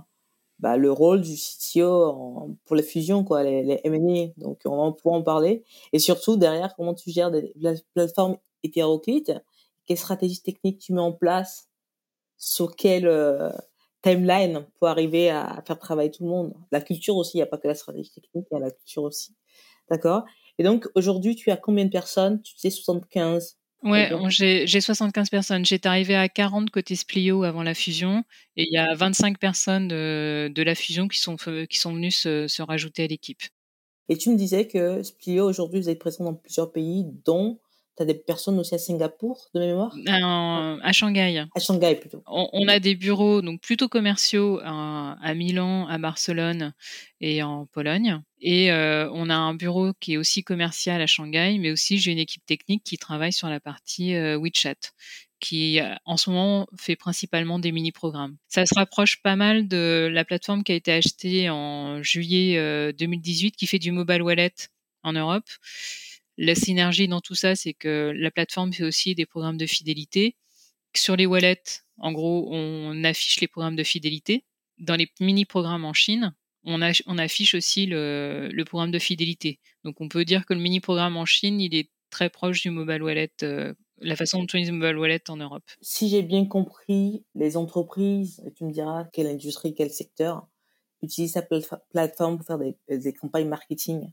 bah, 0.59 0.75
le 0.77 0.91
rôle 0.91 1.21
du 1.21 1.37
CTO 1.37 2.57
pour 2.65 2.75
les 2.75 2.83
fusions, 2.83 3.23
quoi, 3.23 3.43
les, 3.43 3.63
les 3.63 3.79
M&A. 3.85 4.33
Donc, 4.37 4.59
on 4.65 4.85
va 4.85 4.91
pouvoir 4.91 5.15
en 5.15 5.23
parler. 5.23 5.63
Et 5.93 5.99
surtout, 5.99 6.35
derrière, 6.35 6.75
comment 6.75 6.93
tu 6.93 7.11
gères 7.11 7.31
des 7.31 7.53
plateformes 7.93 8.37
hétéroclites? 8.63 9.31
Quelle 9.85 9.97
stratégie 9.97 10.41
technique 10.41 10.79
tu 10.79 10.93
mets 10.93 10.99
en 10.99 11.13
place? 11.13 11.69
Sur 12.37 12.75
quelle 12.75 13.07
euh, 13.07 13.51
timeline 14.01 14.67
pour 14.77 14.89
arriver 14.89 15.29
à 15.29 15.63
faire 15.65 15.79
travailler 15.79 16.11
tout 16.11 16.23
le 16.23 16.29
monde? 16.29 16.53
La 16.71 16.81
culture 16.81 17.15
aussi, 17.15 17.37
il 17.37 17.39
n'y 17.39 17.43
a 17.43 17.47
pas 17.47 17.57
que 17.57 17.69
la 17.69 17.75
stratégie 17.75 18.11
technique, 18.11 18.47
il 18.51 18.55
y 18.55 18.57
a 18.57 18.59
la 18.59 18.71
culture 18.71 19.03
aussi. 19.03 19.33
D'accord? 19.89 20.23
Et 20.57 20.63
donc, 20.63 20.89
aujourd'hui, 20.95 21.35
tu 21.35 21.51
as 21.51 21.57
combien 21.57 21.85
de 21.85 21.91
personnes? 21.91 22.41
Tu 22.41 22.57
sais 22.57 22.69
75 22.69 23.60
Ouais, 23.83 24.11
j'ai 24.29 24.81
75 24.81 25.29
personnes. 25.29 25.65
J'étais 25.65 25.89
arrivé 25.89 26.15
à 26.15 26.29
40 26.29 26.69
côté 26.69 26.95
Splio 26.95 27.43
avant 27.43 27.63
la 27.63 27.73
fusion 27.73 28.23
et 28.55 28.63
il 28.63 28.73
y 28.73 28.77
a 28.77 28.93
25 28.93 29.39
personnes 29.39 29.87
de, 29.87 30.51
de 30.53 30.63
la 30.63 30.75
fusion 30.75 31.07
qui 31.07 31.19
sont, 31.19 31.35
qui 31.35 31.79
sont 31.79 31.93
venues 31.93 32.11
se, 32.11 32.47
se 32.47 32.61
rajouter 32.61 33.03
à 33.03 33.07
l'équipe. 33.07 33.41
Et 34.09 34.17
tu 34.17 34.29
me 34.29 34.35
disais 34.35 34.67
que 34.67 35.01
Splio, 35.01 35.45
aujourd'hui, 35.45 35.79
vous 35.79 35.89
êtes 35.89 35.99
présent 35.99 36.25
dans 36.25 36.33
plusieurs 36.33 36.71
pays, 36.71 37.05
dont 37.25 37.59
tu 38.01 38.09
as 38.09 38.13
des 38.13 38.19
personnes 38.19 38.59
aussi 38.59 38.75
à 38.75 38.77
Singapour, 38.77 39.49
de 39.53 39.59
mémoire? 39.59 39.95
À 40.07 40.91
Shanghai. 40.91 41.45
À 41.55 41.59
Shanghai, 41.59 41.95
plutôt. 41.95 42.23
On, 42.27 42.67
a 42.67 42.79
des 42.79 42.95
bureaux 42.95 43.41
donc 43.41 43.61
plutôt 43.61 43.87
commerciaux 43.87 44.59
à, 44.63 45.17
à, 45.21 45.33
Milan, 45.33 45.87
à 45.87 45.97
Barcelone 45.97 46.73
et 47.19 47.43
en 47.43 47.65
Pologne. 47.67 48.21
Et 48.41 48.71
euh, 48.71 49.09
on 49.13 49.29
a 49.29 49.35
un 49.35 49.53
bureau 49.53 49.93
qui 49.99 50.13
est 50.13 50.17
aussi 50.17 50.43
commercial 50.43 51.01
à 51.01 51.07
Shanghai, 51.07 51.57
mais 51.59 51.71
aussi 51.71 51.99
j'ai 51.99 52.11
une 52.11 52.17
équipe 52.17 52.45
technique 52.45 52.83
qui 52.83 52.97
travaille 52.97 53.33
sur 53.33 53.49
la 53.49 53.59
partie 53.59 54.15
euh, 54.15 54.37
WeChat 54.37 54.93
qui 55.39 55.79
euh, 55.79 55.95
en 56.05 56.17
ce 56.17 56.29
moment 56.29 56.67
fait 56.77 56.95
principalement 56.95 57.59
des 57.59 57.71
mini-programmes. 57.71 58.37
Ça 58.47 58.65
se 58.65 58.73
rapproche 58.73 59.21
pas 59.21 59.35
mal 59.35 59.67
de 59.67 60.09
la 60.11 60.25
plateforme 60.25 60.63
qui 60.63 60.71
a 60.71 60.75
été 60.75 60.91
achetée 60.91 61.49
en 61.49 62.01
juillet 62.01 62.93
2018 62.93 63.55
qui 63.55 63.67
fait 63.67 63.79
du 63.79 63.91
mobile 63.91 64.21
wallet 64.21 64.53
en 65.03 65.13
Europe 65.13 65.49
la 66.37 66.55
synergie 66.55 67.07
dans 67.07 67.21
tout 67.21 67.35
ça, 67.35 67.55
c'est 67.55 67.73
que 67.73 68.13
la 68.15 68.31
plateforme 68.31 68.73
fait 68.73 68.83
aussi 68.83 69.15
des 69.15 69.25
programmes 69.25 69.57
de 69.57 69.65
fidélité. 69.65 70.35
Sur 70.95 71.15
les 71.15 71.25
wallets, 71.25 71.83
en 71.97 72.11
gros, 72.11 72.49
on 72.51 73.03
affiche 73.03 73.39
les 73.39 73.47
programmes 73.47 73.75
de 73.75 73.83
fidélité. 73.83 74.43
Dans 74.77 74.95
les 74.95 75.09
mini-programmes 75.19 75.85
en 75.85 75.93
Chine, 75.93 76.33
on, 76.63 76.81
affiche 76.81 77.55
aussi 77.55 77.85
le, 77.85 78.63
programme 78.65 78.91
de 78.91 78.99
fidélité. 78.99 79.59
Donc 79.83 80.01
on 80.01 80.09
peut 80.09 80.25
dire 80.25 80.45
que 80.45 80.53
le 80.53 80.59
mini-programme 80.59 81.17
en 81.17 81.25
Chine, 81.25 81.59
il 81.59 81.75
est 81.75 81.89
très 82.09 82.29
proche 82.29 82.61
du 82.61 82.69
mobile 82.71 83.03
wallet, 83.03 83.31
euh, 83.43 83.73
la 83.99 84.15
façon 84.15 84.39
dont 84.39 84.43
on 84.43 84.45
utilise 84.45 84.69
le 84.69 84.77
mobile 84.77 84.97
wallet 84.97 85.29
en 85.29 85.37
Europe. 85.37 85.63
Si 85.81 86.09
j'ai 86.09 86.23
bien 86.23 86.45
compris, 86.45 87.23
les 87.35 87.57
entreprises, 87.57 88.43
tu 88.55 88.65
me 88.65 88.71
diras 88.71 89.05
quelle 89.13 89.27
industrie, 89.27 89.73
quel 89.73 89.91
secteur, 89.91 90.47
utilisent 91.01 91.33
sa 91.33 91.41
plateforme 91.41 92.37
pour 92.37 92.45
faire 92.45 92.59
des 92.59 93.13
campagnes 93.13 93.47
marketing 93.47 94.11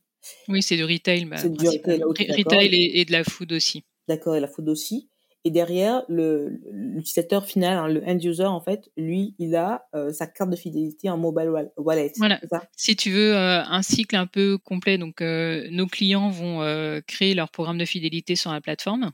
oui, 0.48 0.62
c'est 0.62 0.76
du 0.76 0.84
retail. 0.84 1.24
Bah, 1.24 1.36
c'est 1.36 1.52
du 1.52 1.68
retail, 1.68 2.02
retail 2.02 2.74
et, 2.74 3.04
de 3.04 3.12
la 3.12 3.24
food 3.24 3.52
aussi. 3.52 3.84
D'accord, 4.08 4.36
et 4.36 4.40
la 4.40 4.48
food 4.48 4.68
aussi. 4.68 5.10
Et 5.44 5.50
derrière, 5.50 6.02
l'utilisateur 6.08 7.46
final, 7.46 7.78
hein, 7.78 7.88
le 7.88 8.02
end 8.04 8.18
user, 8.18 8.44
en 8.44 8.60
fait, 8.60 8.90
lui, 8.96 9.34
il 9.38 9.54
a 9.54 9.86
euh, 9.94 10.12
sa 10.12 10.26
carte 10.26 10.50
de 10.50 10.56
fidélité 10.56 11.08
en 11.08 11.16
mobile 11.16 11.50
wallet. 11.76 12.12
Voilà. 12.16 12.40
Si 12.76 12.96
tu 12.96 13.10
veux 13.10 13.34
euh, 13.34 13.62
un 13.62 13.82
cycle 13.82 14.16
un 14.16 14.26
peu 14.26 14.58
complet, 14.58 14.98
donc 14.98 15.22
euh, 15.22 15.68
nos 15.70 15.86
clients 15.86 16.28
vont 16.28 16.60
créer 17.06 17.34
leur 17.34 17.50
programme 17.50 17.78
de 17.78 17.84
fidélité 17.84 18.34
sur 18.36 18.52
la 18.52 18.60
plateforme. 18.60 19.12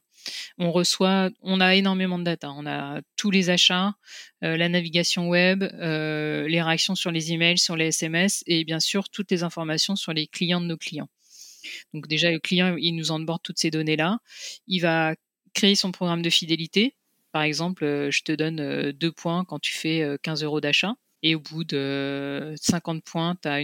On 0.59 0.73
reçoit, 0.73 1.31
on 1.43 1.61
a 1.61 1.75
énormément 1.75 2.19
de 2.19 2.25
data. 2.25 2.51
On 2.53 2.67
a 2.67 3.01
tous 3.17 3.31
les 3.31 3.51
achats, 3.51 3.95
la 4.41 4.69
navigation 4.69 5.29
web, 5.29 5.63
les 5.63 6.63
réactions 6.63 6.95
sur 6.95 7.11
les 7.11 7.33
emails, 7.33 7.59
sur 7.59 7.77
les 7.77 7.89
SMS 7.89 8.43
et 8.47 8.65
bien 8.65 8.81
sûr 8.81 9.09
toutes 9.09 9.31
les 9.31 9.43
informations 9.43 9.97
sur 9.97 10.13
les 10.13 10.27
clients 10.27 10.61
de 10.61 10.67
nos 10.67 10.77
clients. 10.77 11.09
Donc 11.93 12.07
déjà, 12.09 12.31
le 12.31 12.39
client, 12.39 12.77
il 12.79 12.93
nous 12.93 13.13
onboard 13.13 13.41
toutes 13.43 13.59
ces 13.59 13.71
données-là. 13.71 14.19
Il 14.67 14.81
va 14.81 15.15
créer 15.55 15.75
son 15.75 15.93
programme 15.93 16.23
de 16.23 16.31
fidélité. 16.31 16.97
Par 17.33 17.43
exemple, 17.43 17.85
euh, 17.85 18.11
je 18.11 18.23
te 18.23 18.33
donne 18.33 18.61
euh, 18.61 18.93
deux 18.93 19.13
points 19.13 19.45
quand 19.45 19.59
tu 19.59 19.73
fais 19.75 20.07
15 20.23 20.43
euh, 20.43 20.47
euros 20.47 20.61
d'achat. 20.61 20.95
Et 21.23 21.35
au 21.35 21.41
bout 21.41 21.65
de 21.65 22.55
50 22.61 23.03
points, 23.03 23.35
tu 23.41 23.49
as, 23.49 23.55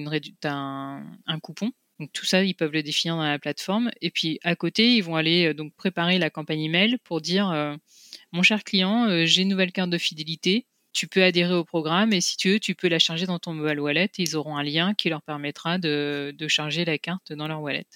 un, 0.47 1.41
coupon. 1.43 1.73
Donc 2.01 2.13
tout 2.13 2.25
ça, 2.25 2.43
ils 2.43 2.55
peuvent 2.55 2.73
le 2.73 2.83
définir 2.83 3.17
dans 3.17 3.23
la 3.23 3.39
plateforme. 3.39 3.91
Et 4.01 4.11
puis 4.11 4.41
à 4.43 4.57
côté, 4.57 4.97
ils 4.97 5.03
vont 5.03 5.17
aller 5.17 5.55
donc 5.55 5.75
préparer 5.77 6.19
la 6.19 6.31
campagne 6.31 6.63
email 6.63 6.99
pour 7.05 7.21
dire 7.21 7.79
mon 8.33 8.43
cher 8.43 8.65
client, 8.65 9.25
j'ai 9.27 9.43
une 9.43 9.49
nouvelle 9.49 9.73
carte 9.73 9.91
de 9.91 9.99
fidélité. 9.99 10.67
Tu 10.93 11.07
peux 11.09 11.23
adhérer 11.23 11.55
au 11.55 11.65
programme 11.65 12.13
et 12.13 12.21
si 12.21 12.37
tu 12.37 12.53
veux, 12.53 12.61
tu 12.61 12.75
peux 12.75 12.89
la 12.89 12.99
charger 12.99 13.27
dans 13.27 13.39
ton 13.39 13.55
mobile 13.55 13.81
wallet. 13.81 14.11
ils 14.19 14.37
auront 14.37 14.57
un 14.57 14.63
lien 14.65 14.95
qui 14.95 15.09
leur 15.09 15.23
permettra 15.23 15.79
de, 15.79 16.35
de 16.37 16.49
charger 16.49 16.85
la 16.85 16.99
carte 16.99 17.33
dans 17.33 17.47
leur 17.49 17.61
wallet. 17.63 17.87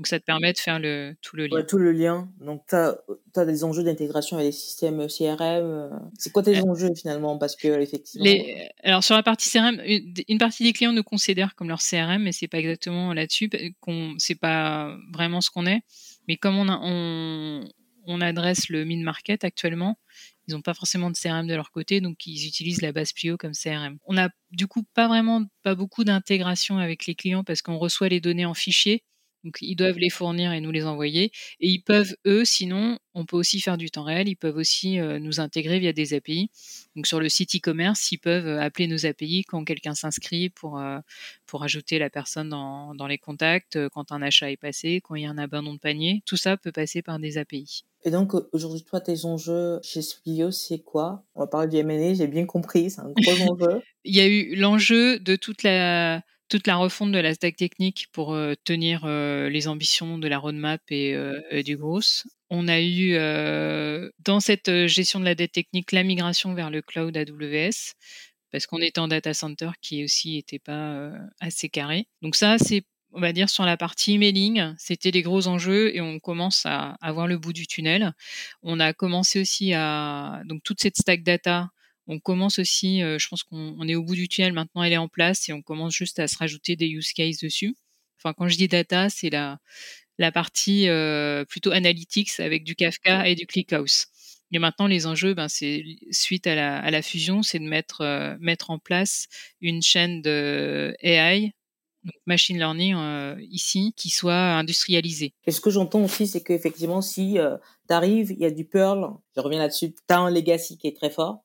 Donc 0.00 0.06
ça 0.06 0.18
te 0.18 0.24
permet 0.24 0.54
de 0.54 0.58
faire 0.58 0.78
le, 0.78 1.14
tout 1.20 1.36
le 1.36 1.46
lien. 1.46 1.62
tout 1.62 1.76
le 1.76 1.92
lien. 1.92 2.26
Donc 2.40 2.62
tu 2.70 2.74
as, 2.74 3.44
des 3.44 3.64
enjeux 3.64 3.82
d'intégration 3.82 4.38
avec 4.38 4.46
les 4.46 4.52
systèmes 4.52 5.06
CRM. 5.08 5.38
Euh. 5.62 5.90
C'est 6.18 6.32
quoi 6.32 6.42
tes 6.42 6.56
euh, 6.56 6.62
enjeux 6.62 6.88
finalement? 6.94 7.36
Parce 7.36 7.54
que 7.54 7.68
effectivement. 7.68 8.24
Les, 8.24 8.70
alors 8.82 9.04
sur 9.04 9.14
la 9.14 9.22
partie 9.22 9.50
CRM, 9.50 9.78
une, 9.84 10.38
partie 10.38 10.64
des 10.64 10.72
clients 10.72 10.94
nous 10.94 11.02
considèrent 11.02 11.54
comme 11.54 11.68
leur 11.68 11.80
CRM, 11.80 12.22
mais 12.22 12.32
c'est 12.32 12.48
pas 12.48 12.60
exactement 12.60 13.12
là-dessus. 13.12 13.50
qu'on 13.80 14.14
C'est 14.16 14.40
pas 14.40 14.96
vraiment 15.12 15.42
ce 15.42 15.50
qu'on 15.50 15.66
est. 15.66 15.82
Mais 16.28 16.38
comme 16.38 16.56
on, 16.56 16.70
a, 16.70 16.80
on, 16.82 17.68
on 18.06 18.22
adresse 18.22 18.70
le 18.70 18.86
mid-market 18.86 19.44
actuellement, 19.44 19.98
ils 20.48 20.54
n'ont 20.54 20.62
pas 20.62 20.72
forcément 20.72 21.10
de 21.10 21.16
CRM 21.16 21.46
de 21.46 21.54
leur 21.54 21.72
côté, 21.72 22.00
donc 22.00 22.26
ils 22.26 22.46
utilisent 22.46 22.80
la 22.80 22.92
base 22.92 23.12
Plio 23.12 23.36
comme 23.36 23.52
CRM. 23.52 23.98
On 24.06 24.14
n'a 24.14 24.30
du 24.50 24.66
coup 24.66 24.82
pas 24.94 25.08
vraiment, 25.08 25.44
pas 25.62 25.74
beaucoup 25.74 26.04
d'intégration 26.04 26.78
avec 26.78 27.04
les 27.04 27.14
clients 27.14 27.44
parce 27.44 27.60
qu'on 27.60 27.76
reçoit 27.76 28.08
les 28.08 28.22
données 28.22 28.46
en 28.46 28.54
fichier 28.54 29.04
Donc 29.44 29.58
ils 29.60 29.76
doivent 29.76 29.98
les 29.98 30.10
fournir 30.10 30.52
et 30.52 30.60
nous 30.60 30.70
les 30.70 30.84
envoyer. 30.84 31.32
Et 31.60 31.68
ils 31.68 31.82
peuvent, 31.82 32.14
eux, 32.26 32.44
sinon, 32.44 32.98
on 33.14 33.24
peut 33.24 33.36
aussi 33.36 33.60
faire 33.60 33.76
du 33.76 33.90
temps 33.90 34.04
réel, 34.04 34.28
ils 34.28 34.36
peuvent 34.36 34.56
aussi 34.56 34.98
euh, 34.98 35.18
nous 35.18 35.40
intégrer 35.40 35.78
via 35.78 35.92
des 35.92 36.14
API. 36.14 36.50
Donc 36.96 37.06
sur 37.06 37.20
le 37.20 37.28
site 37.28 37.54
e-commerce, 37.56 38.12
ils 38.12 38.18
peuvent 38.18 38.46
euh, 38.46 38.60
appeler 38.60 38.86
nos 38.86 39.06
API 39.06 39.44
quand 39.44 39.64
quelqu'un 39.64 39.94
s'inscrit 39.94 40.50
pour, 40.50 40.78
euh, 40.78 40.98
pour 41.46 41.62
ajouter 41.62 41.98
la 41.98 42.10
personne 42.10 42.50
dans, 42.50 42.94
dans 42.94 43.06
les 43.06 43.18
contacts, 43.18 43.78
quand 43.88 44.12
un 44.12 44.22
achat 44.22 44.50
est 44.50 44.56
passé, 44.56 45.00
quand 45.02 45.14
il 45.14 45.22
y 45.22 45.26
a 45.26 45.30
un 45.30 45.38
abandon 45.38 45.74
de 45.74 45.78
panier. 45.78 46.22
Tout 46.26 46.36
ça 46.36 46.56
peut 46.56 46.72
passer 46.72 47.02
par 47.02 47.18
des 47.18 47.38
API. 47.38 47.84
Et 48.02 48.10
donc 48.10 48.32
aujourd'hui, 48.52 48.82
toi, 48.82 49.00
tes 49.00 49.24
enjeux 49.26 49.78
chez 49.82 50.00
Splio, 50.00 50.50
c'est 50.50 50.78
quoi? 50.78 51.22
On 51.34 51.40
va 51.40 51.46
parler 51.46 51.68
du 51.68 51.76
M&A, 51.76 52.14
j'ai 52.14 52.26
bien 52.26 52.46
compris, 52.46 52.90
c'est 52.90 53.00
un 53.00 53.10
gros 53.10 53.14
enjeu. 53.52 53.82
Il 54.04 54.14
y 54.14 54.20
a 54.20 54.26
eu 54.26 54.54
l'enjeu 54.54 55.18
de 55.18 55.36
toute 55.36 55.62
la 55.62 56.22
toute 56.50 56.66
la 56.66 56.76
refonte 56.76 57.12
de 57.12 57.18
la 57.18 57.32
stack 57.32 57.56
technique 57.56 58.08
pour 58.12 58.34
euh, 58.34 58.54
tenir 58.64 59.02
euh, 59.04 59.48
les 59.48 59.68
ambitions 59.68 60.18
de 60.18 60.28
la 60.28 60.36
roadmap 60.36 60.82
et, 60.90 61.14
euh, 61.14 61.62
du 61.62 61.76
gros. 61.76 62.00
On 62.50 62.66
a 62.66 62.80
eu 62.80 63.14
dans 64.24 64.40
cette 64.40 64.86
gestion 64.86 65.20
de 65.20 65.24
la 65.24 65.36
dette 65.36 65.52
technique 65.52 65.92
la 65.92 66.02
migration 66.02 66.52
vers 66.52 66.68
le 66.68 66.82
cloud 66.82 67.16
AWS 67.16 67.94
parce 68.50 68.66
qu'on 68.66 68.80
était 68.80 68.98
en 68.98 69.06
data 69.06 69.32
center 69.32 69.70
qui 69.80 70.02
aussi 70.02 70.34
n'était 70.34 70.58
pas 70.58 71.12
assez 71.38 71.68
carré. 71.68 72.08
Donc 72.22 72.34
ça, 72.34 72.58
c'est 72.58 72.82
on 73.12 73.20
va 73.20 73.32
dire 73.32 73.48
sur 73.48 73.64
la 73.64 73.76
partie 73.76 74.14
emailing, 74.14 74.74
c'était 74.78 75.12
les 75.12 75.22
gros 75.22 75.46
enjeux 75.46 75.94
et 75.94 76.00
on 76.00 76.18
commence 76.18 76.66
à, 76.66 76.96
à 77.00 77.12
voir 77.12 77.28
le 77.28 77.38
bout 77.38 77.52
du 77.52 77.68
tunnel. 77.68 78.14
On 78.62 78.80
a 78.80 78.92
commencé 78.92 79.40
aussi 79.40 79.72
à 79.72 80.42
donc 80.44 80.64
toute 80.64 80.80
cette 80.80 80.96
stack 80.96 81.22
data 81.22 81.70
on 82.10 82.18
commence 82.18 82.58
aussi, 82.58 83.02
euh, 83.02 83.18
je 83.20 83.28
pense 83.28 83.44
qu'on 83.44 83.86
est 83.86 83.94
au 83.94 84.02
bout 84.02 84.16
du 84.16 84.28
tunnel 84.28 84.52
maintenant, 84.52 84.82
elle 84.82 84.92
est 84.92 84.98
en 84.98 85.06
place 85.06 85.48
et 85.48 85.52
on 85.52 85.62
commence 85.62 85.94
juste 85.94 86.18
à 86.18 86.26
se 86.26 86.36
rajouter 86.36 86.74
des 86.74 86.88
use 86.88 87.12
cases 87.12 87.38
dessus. 87.38 87.76
Enfin, 88.18 88.34
quand 88.36 88.48
je 88.48 88.56
dis 88.56 88.66
data, 88.66 89.08
c'est 89.08 89.30
la, 89.30 89.60
la 90.18 90.32
partie 90.32 90.88
euh, 90.88 91.44
plutôt 91.44 91.70
analytics 91.70 92.40
avec 92.40 92.64
du 92.64 92.74
Kafka 92.74 93.28
et 93.28 93.36
du 93.36 93.46
ClickHouse. 93.46 94.06
Et 94.50 94.58
maintenant, 94.58 94.88
les 94.88 95.06
enjeux, 95.06 95.34
ben, 95.34 95.46
c'est 95.46 95.84
suite 96.10 96.48
à 96.48 96.56
la, 96.56 96.80
à 96.80 96.90
la 96.90 97.00
fusion, 97.00 97.44
c'est 97.44 97.60
de 97.60 97.68
mettre, 97.68 98.00
euh, 98.00 98.36
mettre 98.40 98.70
en 98.70 98.80
place 98.80 99.28
une 99.60 99.80
chaîne 99.80 100.20
de 100.20 100.92
AI, 101.02 101.52
donc 102.02 102.14
machine 102.26 102.58
learning 102.58 102.96
ici, 103.50 103.92
qui 103.96 104.10
soit 104.10 104.34
industrialisée. 104.34 105.32
Et 105.46 105.52
ce 105.52 105.60
que 105.60 105.70
j'entends 105.70 106.02
aussi, 106.02 106.26
c'est 106.26 106.42
qu'effectivement, 106.42 107.02
si 107.02 107.36
tu 107.88 107.94
arrives, 107.94 108.32
il 108.32 108.40
y 108.40 108.46
a 108.46 108.50
du 108.50 108.64
Perl, 108.64 109.10
je 109.36 109.40
reviens 109.40 109.60
là-dessus, 109.60 109.92
tu 109.92 110.00
as 110.08 110.18
un 110.18 110.30
legacy 110.30 110.76
qui 110.78 110.88
est 110.88 110.96
très 110.96 111.10
fort, 111.10 111.44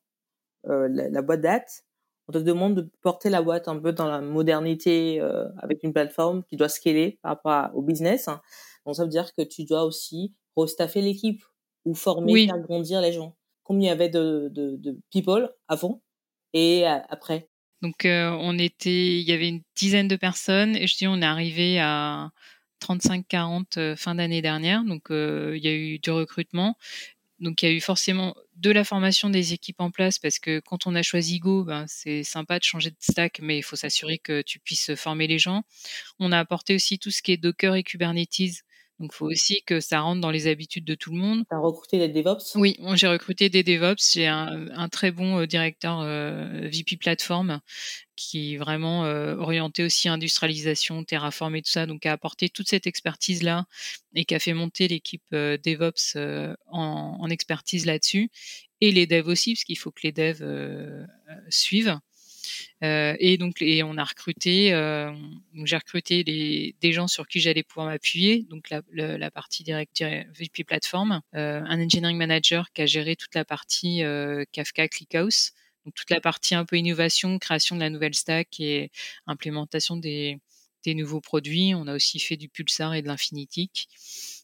euh, 0.68 0.88
la, 0.90 1.22
boîte 1.22 1.42
date, 1.42 1.84
on 2.28 2.34
te 2.34 2.38
demande 2.38 2.76
de 2.76 2.90
porter 3.02 3.30
la 3.30 3.42
boîte 3.42 3.68
un 3.68 3.80
peu 3.80 3.94
dans 3.94 4.08
la 4.08 4.22
modernité 4.22 5.20
euh, 5.22 5.48
avec 5.60 5.84
une 5.84 5.94
plateforme 5.94 6.44
qui 6.44 6.58
doit 6.58 6.70
scaler 6.70 7.20
par 7.22 7.32
rapport 7.44 7.76
au 7.76 7.82
business. 7.82 8.28
Hein. 8.28 8.42
Donc 8.86 8.96
ça 8.96 9.04
veut 9.04 9.10
dire 9.10 9.34
que 9.34 9.42
tu 9.42 9.64
dois 9.64 9.84
aussi 9.84 10.34
restaffer 10.58 11.02
l'équipe 11.02 11.44
ou 11.86 11.94
former, 11.94 12.48
faire 12.48 12.60
grandir 12.60 13.02
les 13.02 13.12
gens. 13.12 13.36
Combien 13.64 13.88
il 13.88 13.90
y 13.90 13.92
avait 13.92 14.10
de, 14.10 14.50
de, 14.52 14.76
de 14.78 14.98
people 15.12 15.54
avant 15.68 16.02
et 16.54 16.86
après? 16.86 17.50
Donc 17.82 18.06
euh, 18.06 18.30
on 18.40 18.58
était, 18.58 19.20
il 19.20 19.28
y 19.28 19.32
avait 19.32 19.50
une 19.50 19.62
dizaine 19.76 20.08
de 20.08 20.16
personnes 20.16 20.76
et 20.76 20.88
je 20.88 20.98
dis 20.98 21.08
on 21.08 21.22
est 21.22 21.26
arrivé 21.26 21.80
à 21.80 22.32
35-40 22.82 23.96
fin 23.96 24.16
d'année 24.16 24.42
dernière. 24.42 24.84
Donc 24.84 25.08
il 25.10 25.60
y 25.64 25.68
a 25.68 25.74
eu 25.74 26.00
du 26.00 26.12
recrutement 26.12 26.76
donc 27.40 27.62
il 27.62 27.66
y 27.66 27.70
a 27.70 27.72
eu 27.74 27.82
forcément 27.82 28.36
de 28.56 28.72
la 28.72 28.84
formation 28.84 29.30
des 29.30 29.54
équipes 29.54 29.82
en 29.82 29.92
place 29.92 30.20
parce 30.20 30.40
que 30.40 30.60
quand 30.60 30.88
on 30.88 30.96
a 30.96 31.04
choisi 31.04 31.40
Go, 31.40 31.64
ben, 31.66 31.86
c'est 31.88 32.24
sympa 32.24 32.60
de 32.60 32.64
changer 32.64 32.92
de 32.92 32.96
stack, 33.00 33.40
mais 33.42 33.58
il 33.58 33.64
faut 33.64 33.76
s'assurer 33.76 34.18
que 34.18 34.42
tu 34.42 34.60
puisses 34.60 34.96
former 34.96 35.28
les 35.28 35.40
gens. 35.40 35.64
On 36.20 36.32
a 36.32 36.40
apporté 36.40 36.76
aussi 36.76 36.98
tout 36.98 37.12
ce 37.12 37.22
qui 37.22 37.34
est 37.34 37.38
Docker 37.38 37.76
et 37.76 37.84
Kubernetes. 37.84 38.64
Donc, 39.00 39.12
il 39.14 39.16
faut 39.16 39.26
aussi 39.26 39.62
que 39.66 39.80
ça 39.80 40.00
rentre 40.00 40.22
dans 40.22 40.32
les 40.32 40.48
habitudes 40.48 40.86
de 40.86 40.96
tout 40.96 41.12
le 41.12 41.18
monde. 41.18 41.44
Tu 41.50 41.56
as 41.56 41.60
recruté 41.60 41.98
des 41.98 42.08
DevOps? 42.08 42.56
Oui, 42.56 42.78
j'ai 42.94 43.08
recruté 43.08 43.50
des 43.50 43.64
DevOps. 43.64 44.14
J'ai 44.14 44.28
un, 44.28 44.68
un, 44.72 44.90
très 44.90 45.12
bon 45.12 45.40
euh, 45.40 45.46
directeur 45.46 46.00
euh, 46.02 46.68
VP 46.72 46.98
Platform 46.98 47.60
qui 48.16 48.54
est 48.54 48.58
vraiment 48.58 49.06
euh, 49.06 49.36
orienté 49.36 49.84
aussi 49.84 50.08
industrialisation, 50.08 51.04
Terraform 51.04 51.56
et 51.56 51.62
tout 51.62 51.70
ça, 51.70 51.86
donc 51.86 52.06
a 52.06 52.12
apporté 52.12 52.50
toute 52.50 52.70
cette 52.70 52.88
expertise-là 52.88 53.66
et 54.14 54.26
qui 54.26 54.36
a 54.36 54.40
fait 54.40 54.54
monter 54.54 54.88
l'équipe 54.88 55.24
euh, 55.34 55.58
DevOps 55.58 56.16
euh, 56.16 56.56
en, 56.68 57.18
en, 57.20 57.30
expertise 57.30 57.86
là-dessus. 57.86 58.30
Et 58.82 58.92
les 58.92 59.08
devs 59.08 59.28
aussi, 59.28 59.54
parce 59.54 59.64
qu'il 59.64 59.78
faut 59.78 59.92
que 59.92 60.02
les 60.04 60.12
devs 60.12 61.08
suivent. 61.50 62.00
Euh, 62.84 63.16
et 63.20 63.38
donc, 63.38 63.62
et 63.62 63.84
on 63.84 63.98
a 63.98 64.04
recruté, 64.04 64.74
euh, 64.74 65.12
j'ai 65.64 65.78
recruté 65.78 66.24
des 66.24 66.92
gens 66.92 67.08
sur 67.08 67.28
qui 67.28 67.40
j'allais 67.40 67.64
pouvoir 67.64 67.88
m'appuyer. 67.88 68.44
Donc, 68.44 68.70
la, 68.70 69.32
partie 69.32 69.64
direct 69.64 70.04
VP 70.38 70.64
Platform, 70.64 71.22
euh, 71.36 71.62
un 71.66 71.84
engineering 71.84 72.18
manager 72.18 72.72
qui 72.74 72.82
a 72.82 72.86
géré 72.86 73.16
toute 73.16 73.36
la 73.36 73.46
partie 73.46 74.02
Kafka 74.52 74.88
ClickHouse. 74.88 75.52
Donc, 75.86 75.94
toute 75.94 76.10
la 76.10 76.20
partie 76.20 76.56
un 76.56 76.66
peu 76.66 76.78
innovation, 76.78 77.38
création 77.38 77.76
de 77.76 77.82
la 77.82 77.90
nouvelle 77.90 78.16
stack 78.16 78.60
et 78.60 78.92
implémentation 79.28 79.98
des, 79.98 80.40
nouveaux 80.88 81.22
produits. 81.22 81.74
On 81.74 81.88
a 81.88 81.96
aussi 81.96 82.20
fait 82.20 82.38
du 82.38 82.48
Pulsar 82.48 82.94
et 82.94 83.02
de 83.02 83.08
l'Infinitic. 83.08 83.90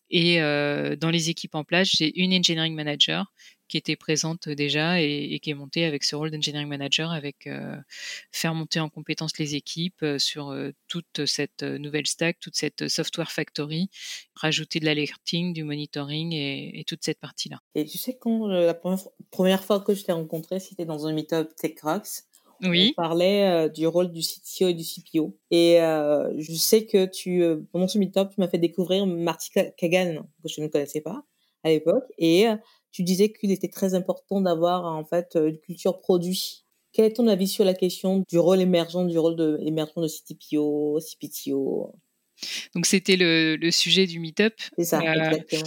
Et 0.09 0.37
dans 0.39 1.09
les 1.11 1.29
équipes 1.29 1.55
en 1.55 1.63
place, 1.63 1.89
j'ai 1.91 2.19
une 2.19 2.33
engineering 2.33 2.75
manager 2.75 3.31
qui 3.71 3.77
était 3.77 3.95
présente 3.95 4.49
déjà 4.49 5.01
et, 5.01 5.39
qui 5.41 5.49
est 5.49 5.53
montée 5.53 5.85
avec 5.85 6.03
ce 6.03 6.17
rôle 6.17 6.29
d'engineering 6.29 6.67
manager, 6.67 7.09
avec 7.09 7.47
euh, 7.47 7.77
faire 8.33 8.53
monter 8.53 8.81
en 8.81 8.89
compétence 8.89 9.37
les 9.37 9.55
équipes 9.55 10.03
euh, 10.03 10.19
sur 10.19 10.49
euh, 10.49 10.71
toute 10.89 11.25
cette 11.25 11.63
nouvelle 11.63 12.05
stack, 12.05 12.37
toute 12.41 12.57
cette 12.57 12.89
software 12.89 13.31
factory, 13.31 13.89
rajouter 14.35 14.81
de 14.81 14.85
l'alerting, 14.85 15.53
du 15.53 15.63
monitoring 15.63 16.33
et, 16.33 16.83
toute 16.85 17.01
cette 17.05 17.19
partie-là. 17.19 17.59
Et 17.75 17.85
tu 17.85 17.97
sais, 17.97 18.17
quand 18.17 18.47
la 18.47 18.73
première, 18.73 19.63
fois 19.63 19.79
que 19.79 19.93
je 19.93 20.03
t'ai 20.03 20.11
rencontré, 20.11 20.59
c'était 20.59 20.83
dans 20.83 21.07
un 21.07 21.13
meetup 21.13 21.55
TechRox. 21.55 22.27
Oui. 22.63 22.93
On 22.97 23.01
parlait 23.01 23.69
du 23.69 23.87
rôle 23.87 24.11
du 24.11 24.19
CTO 24.21 24.67
et 24.67 24.73
du 24.73 24.83
CPO. 24.83 25.37
Et 25.49 25.77
je 25.77 26.53
sais 26.53 26.85
que 26.85 27.05
tu, 27.05 27.41
pendant 27.71 27.87
ce 27.87 27.97
meetup, 27.97 28.29
tu 28.33 28.41
m'as 28.41 28.49
fait 28.49 28.57
découvrir 28.57 29.05
Marty 29.05 29.51
Kagan, 29.77 30.23
que 30.43 30.49
je 30.49 30.59
ne 30.59 30.67
connaissais 30.67 31.01
pas 31.01 31.23
à 31.63 31.69
l'époque. 31.69 32.05
Et 32.17 32.47
tu 32.91 33.03
disais 33.03 33.31
qu'il 33.31 33.51
était 33.51 33.69
très 33.69 33.93
important 33.93 34.41
d'avoir 34.41 34.85
en 34.85 35.05
fait 35.05 35.35
une 35.35 35.57
culture 35.57 35.99
produit. 35.99 36.65
Quel 36.93 37.05
est 37.05 37.13
ton 37.13 37.27
avis 37.27 37.47
sur 37.47 37.63
la 37.63 37.73
question 37.73 38.25
du 38.29 38.37
rôle 38.37 38.59
émergent, 38.59 39.05
du 39.05 39.17
rôle 39.17 39.35
de, 39.35 39.57
émergent 39.61 40.01
de 40.01 40.07
CTPO, 40.07 40.99
CPTO 40.99 41.95
Donc 42.75 42.85
c'était 42.85 43.15
le, 43.15 43.55
le, 43.55 43.71
sujet 43.71 44.07
du 44.07 44.19
meet-up. 44.19 44.53
C'est 44.77 44.83
ça, 44.83 44.99
euh, 44.99 45.13
exactement. 45.13 45.63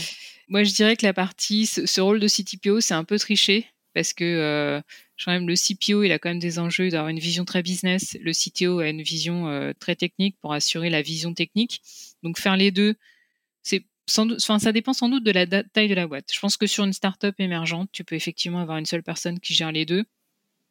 Moi, 0.48 0.64
je 0.64 0.74
dirais 0.74 0.96
que 0.96 1.06
la 1.06 1.14
partie, 1.14 1.64
ce, 1.64 2.00
rôle 2.00 2.20
de 2.20 2.28
CTPO, 2.28 2.80
c'est 2.80 2.94
un 2.94 3.04
peu 3.04 3.18
triché 3.18 3.66
parce 3.94 4.12
que 4.12 4.24
euh, 4.24 4.80
quand 5.24 5.32
même 5.32 5.48
le 5.48 5.54
CPO, 5.54 6.02
il 6.02 6.12
a 6.12 6.18
quand 6.18 6.28
même 6.28 6.40
des 6.40 6.58
enjeux 6.58 6.90
d'avoir 6.90 7.08
une 7.08 7.20
vision 7.20 7.44
très 7.44 7.62
business. 7.62 8.16
Le 8.20 8.32
CTO 8.32 8.80
a 8.80 8.88
une 8.88 9.02
vision 9.02 9.48
euh, 9.48 9.72
très 9.78 9.94
technique 9.94 10.36
pour 10.40 10.52
assurer 10.52 10.90
la 10.90 11.00
vision 11.00 11.32
technique. 11.32 11.80
Donc 12.22 12.38
faire 12.38 12.56
les 12.56 12.70
deux, 12.70 12.96
c'est 13.62 13.84
enfin, 14.08 14.58
ça 14.58 14.73
dépend 14.73 14.92
sans 14.92 15.08
doute 15.08 15.25
de 15.25 15.30
la 15.30 15.46
taille 15.46 15.88
de 15.88 15.94
la 15.94 16.06
boîte. 16.06 16.30
Je 16.32 16.40
pense 16.40 16.56
que 16.56 16.66
sur 16.66 16.84
une 16.84 16.92
startup 16.92 17.34
émergente, 17.38 17.90
tu 17.92 18.04
peux 18.04 18.14
effectivement 18.14 18.61
avoir 18.61 18.78
une 18.78 18.87
seule 18.87 19.02
personne 19.02 19.40
qui 19.40 19.54
gère 19.54 19.73
les 19.73 19.87
deux. 19.87 20.04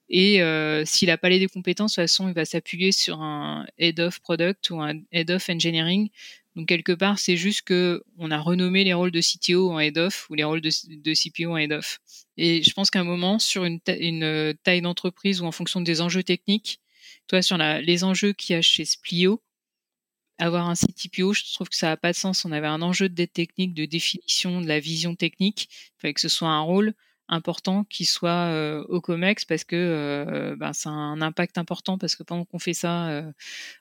Et 0.09 0.41
euh, 0.41 0.83
s'il 0.85 1.07
n'a 1.07 1.17
pas 1.17 1.29
les 1.29 1.47
compétences, 1.47 1.93
de 1.93 2.01
toute 2.01 2.03
façon, 2.03 2.27
il 2.27 2.33
va 2.33 2.45
s'appuyer 2.45 2.91
sur 2.91 3.21
un 3.21 3.65
head 3.77 3.99
of 3.99 4.19
product 4.19 4.69
ou 4.69 4.81
un 4.81 4.99
head 5.11 5.31
of 5.31 5.49
engineering. 5.49 6.09
Donc 6.55 6.67
quelque 6.67 6.91
part, 6.91 7.17
c'est 7.17 7.35
juste 7.37 7.63
que 7.63 8.03
on 8.17 8.29
a 8.29 8.37
renommé 8.37 8.83
les 8.83 8.93
rôles 8.93 9.11
de 9.11 9.21
CTO 9.21 9.71
en 9.71 9.79
head 9.79 9.97
of 9.97 10.29
ou 10.29 10.35
les 10.35 10.43
rôles 10.43 10.61
de, 10.61 10.69
CPO 10.69 11.53
en 11.53 11.57
head 11.57 11.71
of. 11.71 11.99
Et 12.37 12.61
je 12.61 12.71
pense 12.73 12.91
qu'à 12.91 12.99
un 12.99 13.05
moment, 13.05 13.39
sur 13.39 13.65
une, 13.65 13.79
une 13.87 14.53
taille 14.63 14.81
d'entreprise 14.81 15.41
ou 15.41 15.45
en 15.45 15.51
fonction 15.51 15.81
des 15.81 16.01
enjeux 16.01 16.23
techniques, 16.23 16.79
toi 17.27 17.41
sur 17.41 17.57
les 17.57 18.03
enjeux 18.03 18.33
qu'il 18.33 18.55
y 18.55 18.57
a 18.57 18.61
chez 18.61 18.85
Splio, 18.85 19.41
avoir 20.37 20.69
un 20.69 20.73
CTPO, 20.75 21.33
je 21.33 21.53
trouve 21.53 21.69
que 21.69 21.75
ça 21.75 21.87
n'a 21.87 21.97
pas 21.97 22.11
de 22.11 22.17
sens. 22.17 22.45
On 22.45 22.51
avait 22.51 22.67
un 22.67 22.81
enjeu 22.81 23.09
de 23.09 23.13
dette 23.13 23.33
technique, 23.33 23.73
de 23.73 23.85
définition 23.85 24.61
de 24.61 24.67
la 24.67 24.79
vision 24.79 25.15
technique. 25.15 25.69
Il 25.97 26.01
fallait 26.01 26.13
que 26.13 26.21
ce 26.21 26.29
soit 26.29 26.49
un 26.49 26.61
rôle 26.61 26.93
important 27.29 27.85
qui 27.85 28.05
soit 28.05 28.49
euh, 28.49 28.83
au 28.89 29.01
COMEX 29.01 29.45
parce 29.45 29.63
que 29.63 29.75
euh, 29.75 30.55
ben, 30.57 30.73
c'est 30.73 30.89
un 30.89 31.21
impact 31.21 31.57
important 31.57 31.97
parce 31.97 32.15
que 32.15 32.23
pendant 32.23 32.45
qu'on 32.45 32.59
fait 32.59 32.73
ça, 32.73 33.09
euh, 33.09 33.31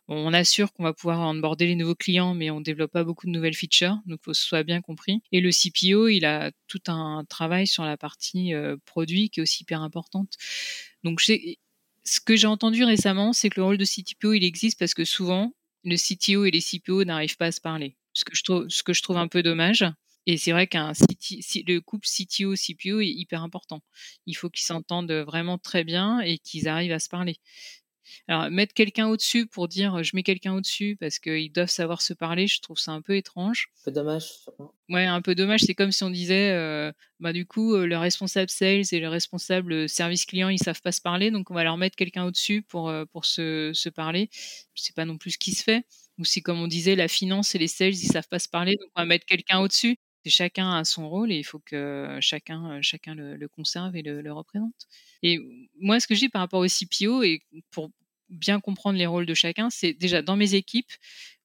on 0.08 0.32
assure 0.32 0.72
qu'on 0.72 0.84
va 0.84 0.92
pouvoir 0.92 1.20
onboarder 1.20 1.66
les 1.66 1.74
nouveaux 1.74 1.94
clients, 1.94 2.34
mais 2.34 2.50
on 2.50 2.60
développe 2.60 2.92
pas 2.92 3.04
beaucoup 3.04 3.26
de 3.26 3.32
nouvelles 3.32 3.54
features, 3.54 3.98
donc 4.06 4.20
faut 4.22 4.30
que 4.32 4.36
ce 4.36 4.44
soit 4.44 4.62
bien 4.62 4.80
compris. 4.80 5.22
Et 5.32 5.40
le 5.40 5.50
CPO, 5.50 6.08
il 6.08 6.24
a 6.24 6.52
tout 6.68 6.82
un 6.86 7.24
travail 7.28 7.66
sur 7.66 7.84
la 7.84 7.96
partie 7.96 8.52
produit 8.84 9.30
qui 9.30 9.40
est 9.40 9.42
aussi 9.42 9.64
hyper 9.64 9.82
importante. 9.82 10.34
Donc 11.02 11.20
ce 11.20 12.20
que 12.24 12.36
j'ai 12.36 12.46
entendu 12.46 12.84
récemment, 12.84 13.32
c'est 13.32 13.50
que 13.50 13.60
le 13.60 13.64
rôle 13.64 13.78
de 13.78 13.84
CTPO, 13.84 14.34
il 14.34 14.44
existe 14.44 14.78
parce 14.78 14.94
que 14.94 15.04
souvent, 15.04 15.52
le 15.84 15.96
CTO 15.96 16.44
et 16.44 16.50
les 16.50 16.60
CPO 16.60 17.04
n'arrivent 17.04 17.36
pas 17.36 17.46
à 17.46 17.52
se 17.52 17.60
parler. 17.60 17.96
Ce 18.12 18.24
que 18.24 18.34
je 18.34 18.44
trouve, 18.44 18.68
ce 18.68 18.82
que 18.82 18.92
je 18.92 19.02
trouve 19.02 19.16
un 19.16 19.28
peu 19.28 19.42
dommage. 19.42 19.84
Et 20.26 20.36
c'est 20.36 20.52
vrai 20.52 20.66
qu'un 20.68 20.92
le 20.92 21.78
couple 21.80 22.06
CTO-CPO 22.06 23.00
est 23.00 23.08
hyper 23.08 23.42
important. 23.42 23.82
Il 24.26 24.34
faut 24.34 24.50
qu'ils 24.50 24.64
s'entendent 24.64 25.10
vraiment 25.10 25.58
très 25.58 25.82
bien 25.82 26.20
et 26.20 26.38
qu'ils 26.38 26.68
arrivent 26.68 26.92
à 26.92 27.00
se 27.00 27.08
parler. 27.08 27.38
Alors, 28.28 28.50
mettre 28.50 28.74
quelqu'un 28.74 29.08
au-dessus 29.08 29.46
pour 29.46 29.68
dire 29.68 30.02
je 30.02 30.14
mets 30.14 30.22
quelqu'un 30.22 30.54
au-dessus 30.54 30.96
parce 31.00 31.18
qu'ils 31.18 31.52
doivent 31.52 31.70
savoir 31.70 32.02
se 32.02 32.14
parler, 32.14 32.46
je 32.46 32.60
trouve 32.60 32.78
ça 32.78 32.92
un 32.92 33.02
peu 33.02 33.16
étrange. 33.16 33.68
Un 33.80 33.84
peu 33.84 33.92
dommage. 33.92 34.26
Ouais, 34.92 35.06
un 35.06 35.22
peu 35.22 35.34
dommage. 35.34 35.62
C'est 35.62 35.74
comme 35.74 35.90
si 35.90 36.04
on 36.04 36.10
disait, 36.10 36.52
bah 37.18 37.32
du 37.32 37.46
coup, 37.46 37.74
le 37.76 37.96
responsable 37.96 38.50
sales 38.50 38.82
et 38.92 39.00
le 39.00 39.08
responsable 39.08 39.88
service 39.88 40.26
client, 40.26 40.50
ils 40.50 40.58
savent 40.58 40.82
pas 40.82 40.92
se 40.92 41.00
parler, 41.00 41.30
donc 41.30 41.50
on 41.50 41.54
va 41.54 41.64
leur 41.64 41.78
mettre 41.78 41.96
quelqu'un 41.96 42.24
au-dessus 42.24 42.60
pour 42.62 42.92
pour 43.10 43.24
se, 43.24 43.70
se 43.72 43.88
parler. 43.88 44.28
C'est 44.74 44.94
pas 44.94 45.06
non 45.06 45.16
plus 45.16 45.30
ce 45.32 45.38
qui 45.38 45.52
se 45.54 45.62
fait. 45.62 45.84
Ou 46.18 46.24
si, 46.26 46.42
comme 46.42 46.60
on 46.60 46.66
disait, 46.68 46.94
la 46.94 47.08
finance 47.08 47.54
et 47.54 47.58
les 47.58 47.68
sales, 47.68 47.94
ils 47.94 48.06
savent 48.12 48.28
pas 48.28 48.38
se 48.38 48.48
parler, 48.50 48.76
donc 48.78 48.90
on 48.94 49.00
va 49.00 49.06
mettre 49.06 49.24
quelqu'un 49.24 49.60
au-dessus. 49.60 49.96
Chacun 50.26 50.70
a 50.76 50.84
son 50.84 51.08
rôle 51.08 51.32
et 51.32 51.38
il 51.38 51.42
faut 51.44 51.58
que 51.58 52.18
chacun, 52.20 52.80
chacun 52.82 53.14
le, 53.14 53.48
conserve 53.48 53.96
et 53.96 54.02
le, 54.02 54.32
représente. 54.32 54.86
Et 55.22 55.38
moi, 55.80 56.00
ce 56.00 56.06
que 56.06 56.14
je 56.14 56.20
dis 56.20 56.28
par 56.28 56.42
rapport 56.42 56.60
au 56.60 56.68
CPO, 56.68 57.22
et 57.22 57.42
pour 57.70 57.90
bien 58.28 58.60
comprendre 58.60 58.98
les 58.98 59.06
rôles 59.06 59.26
de 59.26 59.34
chacun, 59.34 59.68
c'est 59.70 59.94
déjà 59.94 60.22
dans 60.22 60.36
mes 60.36 60.54
équipes, 60.54 60.90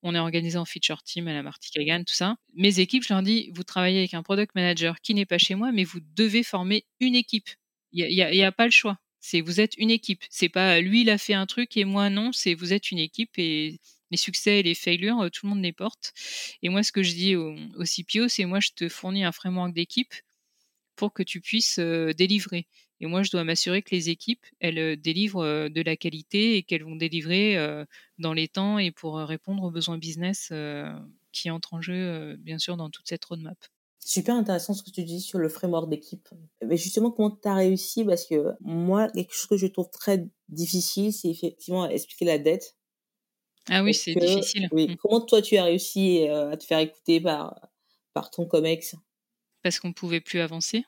on 0.07 0.15
est 0.15 0.19
organisé 0.19 0.57
en 0.57 0.65
feature 0.65 1.03
team 1.03 1.27
à 1.27 1.33
la 1.33 1.43
Marty 1.43 1.71
Kagan, 1.71 2.03
tout 2.03 2.13
ça. 2.13 2.37
Mes 2.53 2.79
équipes, 2.79 3.03
je 3.03 3.13
leur 3.13 3.21
dis, 3.21 3.51
vous 3.53 3.63
travaillez 3.63 3.99
avec 3.99 4.13
un 4.13 4.23
product 4.23 4.55
manager 4.55 5.01
qui 5.01 5.13
n'est 5.13 5.25
pas 5.25 5.37
chez 5.37 5.55
moi, 5.55 5.71
mais 5.71 5.83
vous 5.83 5.99
devez 6.15 6.43
former 6.43 6.85
une 6.99 7.15
équipe. 7.15 7.49
Il 7.91 8.07
n'y 8.07 8.21
a, 8.21 8.47
a, 8.47 8.51
pas 8.51 8.65
le 8.65 8.71
choix. 8.71 8.97
Vous 9.33 9.59
êtes 9.59 9.75
une 9.77 9.91
équipe. 9.91 10.23
C'est 10.29 10.49
pas 10.49 10.79
lui, 10.79 11.01
il 11.01 11.09
a 11.09 11.17
fait 11.17 11.33
un 11.33 11.45
truc 11.45 11.75
et 11.75 11.83
moi 11.83 12.09
non. 12.09 12.31
C'est 12.31 12.53
vous 12.53 12.73
êtes 12.73 12.91
une 12.91 12.99
équipe 12.99 13.37
et 13.37 13.79
les 14.11 14.17
succès 14.17 14.59
et 14.59 14.63
les 14.63 14.75
failures, 14.75 15.29
tout 15.31 15.45
le 15.45 15.49
monde 15.49 15.63
les 15.63 15.73
porte. 15.73 16.13
Et 16.61 16.69
moi, 16.69 16.83
ce 16.83 16.91
que 16.91 17.03
je 17.03 17.11
dis 17.13 17.35
au, 17.35 17.55
CPO, 17.83 18.29
c'est 18.29 18.45
moi, 18.45 18.59
je 18.59 18.69
te 18.75 18.87
fournis 18.87 19.23
un 19.23 19.31
framework 19.31 19.73
d'équipe 19.73 20.13
pour 20.97 21.13
que 21.13 21.23
tu 21.23 21.39
puisses 21.39 21.79
délivrer. 21.79 22.67
Et 22.99 23.05
moi, 23.05 23.23
je 23.23 23.31
dois 23.31 23.43
m'assurer 23.43 23.81
que 23.81 23.95
les 23.95 24.09
équipes, 24.09 24.45
elles 24.59 24.99
délivrent 24.99 25.69
de 25.69 25.81
la 25.81 25.95
qualité 25.95 26.57
et 26.57 26.63
qu'elles 26.63 26.83
vont 26.83 26.95
délivrer 26.95 27.55
dans 28.17 28.33
les 28.33 28.47
temps 28.47 28.79
et 28.79 28.91
pour 28.91 29.15
répondre 29.17 29.63
aux 29.63 29.71
besoins 29.71 29.97
business 29.97 30.51
qui 31.31 31.49
entrent 31.49 31.75
en 31.75 31.81
jeu, 31.81 32.35
bien 32.37 32.57
sûr, 32.57 32.75
dans 32.75 32.89
toute 32.89 33.07
cette 33.07 33.23
roadmap. 33.23 33.57
Super 33.99 34.35
intéressant 34.35 34.73
ce 34.73 34.83
que 34.83 34.89
tu 34.89 35.03
dis 35.03 35.21
sur 35.21 35.37
le 35.37 35.49
framework 35.49 35.89
d'équipe. 35.89 36.27
Mais 36.65 36.77
justement, 36.77 37.11
comment 37.11 37.31
tu 37.31 37.47
as 37.47 37.53
réussi? 37.53 38.03
Parce 38.03 38.25
que 38.25 38.53
moi, 38.61 39.09
quelque 39.09 39.33
chose 39.33 39.47
que 39.47 39.57
je 39.57 39.67
trouve 39.67 39.89
très 39.91 40.27
difficile, 40.49 41.13
c'est 41.13 41.29
effectivement 41.29 41.87
expliquer 41.87 42.25
la 42.25 42.37
dette 42.39 42.77
ah 43.69 43.83
oui, 43.83 43.93
c'est 43.93 44.15
difficile. 44.15 44.69
Oui. 44.71 44.87
Mmh. 44.87 44.95
Comment 44.95 45.21
toi 45.21 45.41
tu 45.41 45.57
as 45.57 45.65
réussi 45.65 46.25
à 46.29 46.55
te 46.55 46.63
faire 46.63 46.79
écouter 46.79 47.19
par, 47.19 47.59
par 48.13 48.31
ton 48.31 48.45
COMEX? 48.45 48.95
Parce 49.67 49.81
qu'on 49.81 49.91
pouvait 49.91 50.21
plus 50.21 50.39
avancer. 50.39 50.86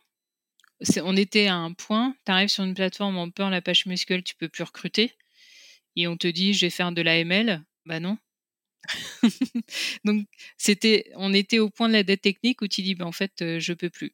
on 1.03 1.17
était 1.17 1.47
à 1.47 1.55
un 1.55 1.73
point, 1.73 2.15
tu 2.25 2.31
arrives 2.31 2.47
sur 2.47 2.63
une 2.63 2.73
plateforme 2.73 3.17
en 3.17 3.29
peur 3.29 3.49
la 3.49 3.61
page 3.61 3.85
muscle, 3.85 4.23
tu 4.23 4.35
peux 4.35 4.47
plus 4.47 4.63
recruter. 4.63 5.17
Et 5.97 6.07
on 6.07 6.15
te 6.15 6.27
dit, 6.27 6.53
je 6.53 6.65
vais 6.65 6.69
faire 6.69 6.93
de 6.93 7.01
l'AML. 7.01 7.61
Bah 7.85 7.99
non. 7.99 8.17
Donc, 10.05 10.25
c'était, 10.57 11.11
on 11.15 11.33
était 11.33 11.59
au 11.59 11.69
point 11.69 11.89
de 11.89 11.93
la 11.93 12.03
dette 12.03 12.21
technique 12.21 12.61
où 12.61 12.69
tu 12.69 12.81
dis, 12.81 12.95
bah, 12.95 13.05
en 13.05 13.11
fait, 13.11 13.59
je 13.59 13.73
peux 13.73 13.89
plus. 13.89 14.13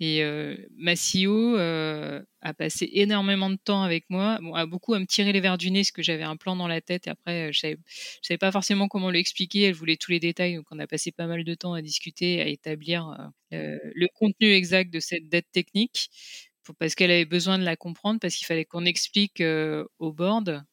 Et 0.00 0.24
euh, 0.24 0.56
ma 0.76 0.94
CEO 0.94 1.56
a 1.56 2.54
passé 2.54 2.90
énormément 2.92 3.50
de 3.50 3.56
temps 3.56 3.84
avec 3.84 4.06
moi, 4.10 4.40
a 4.54 4.66
beaucoup 4.66 4.94
à 4.94 4.98
me 4.98 5.06
tirer 5.06 5.32
les 5.32 5.40
verres 5.40 5.58
du 5.58 5.70
nez 5.70 5.82
parce 5.82 5.92
que 5.92 6.02
j'avais 6.02 6.24
un 6.24 6.36
plan 6.36 6.56
dans 6.56 6.66
la 6.66 6.80
tête 6.80 7.06
et 7.06 7.10
après 7.10 7.52
je 7.52 7.60
savais, 7.60 7.78
savais 8.20 8.38
pas 8.38 8.50
forcément 8.50 8.88
comment 8.88 9.10
l'expliquer. 9.10 9.62
Elle 9.62 9.74
voulait 9.74 9.96
tous 9.96 10.10
les 10.10 10.18
détails, 10.18 10.56
donc 10.56 10.66
on 10.72 10.80
a 10.80 10.88
passé 10.88 11.12
pas 11.12 11.28
mal 11.28 11.44
de 11.44 11.54
temps 11.54 11.74
à 11.74 11.82
discuter, 11.82 12.42
à 12.42 12.48
établir 12.48 13.32
le 13.94 14.06
contenu 14.14 14.52
exact 14.52 14.92
de 14.92 15.00
cette 15.00 15.28
dette 15.28 15.50
technique 15.52 16.10
parce 16.78 16.94
qu'elle 16.94 17.10
avait 17.10 17.26
besoin 17.26 17.58
de 17.58 17.64
la 17.64 17.76
comprendre, 17.76 18.18
parce 18.20 18.34
qu'il 18.34 18.46
fallait 18.46 18.64
qu'on 18.64 18.86
explique 18.86 19.42
au 19.98 20.12
board 20.12 20.64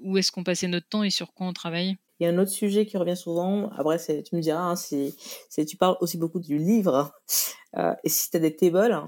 où 0.00 0.16
est-ce 0.18 0.32
qu'on 0.32 0.44
passait 0.44 0.68
notre 0.68 0.88
temps 0.88 1.02
et 1.02 1.10
sur 1.10 1.32
quoi 1.32 1.46
on 1.46 1.52
travaillait. 1.52 1.96
Il 2.18 2.24
y 2.24 2.26
a 2.26 2.30
un 2.30 2.38
autre 2.38 2.50
sujet 2.50 2.86
qui 2.86 2.96
revient 2.96 3.16
souvent. 3.16 3.68
Après, 3.70 3.98
tu 3.98 4.36
me 4.36 4.40
diras, 4.40 4.72
hein, 4.72 4.74
tu 4.74 5.76
parles 5.76 5.96
aussi 6.00 6.16
beaucoup 6.16 6.40
du 6.40 6.56
livre. 6.56 7.12
Euh, 7.76 7.94
et 8.04 8.08
si 8.08 8.30
tu 8.30 8.36
as 8.38 8.40
des 8.40 8.56
tables, 8.56 8.98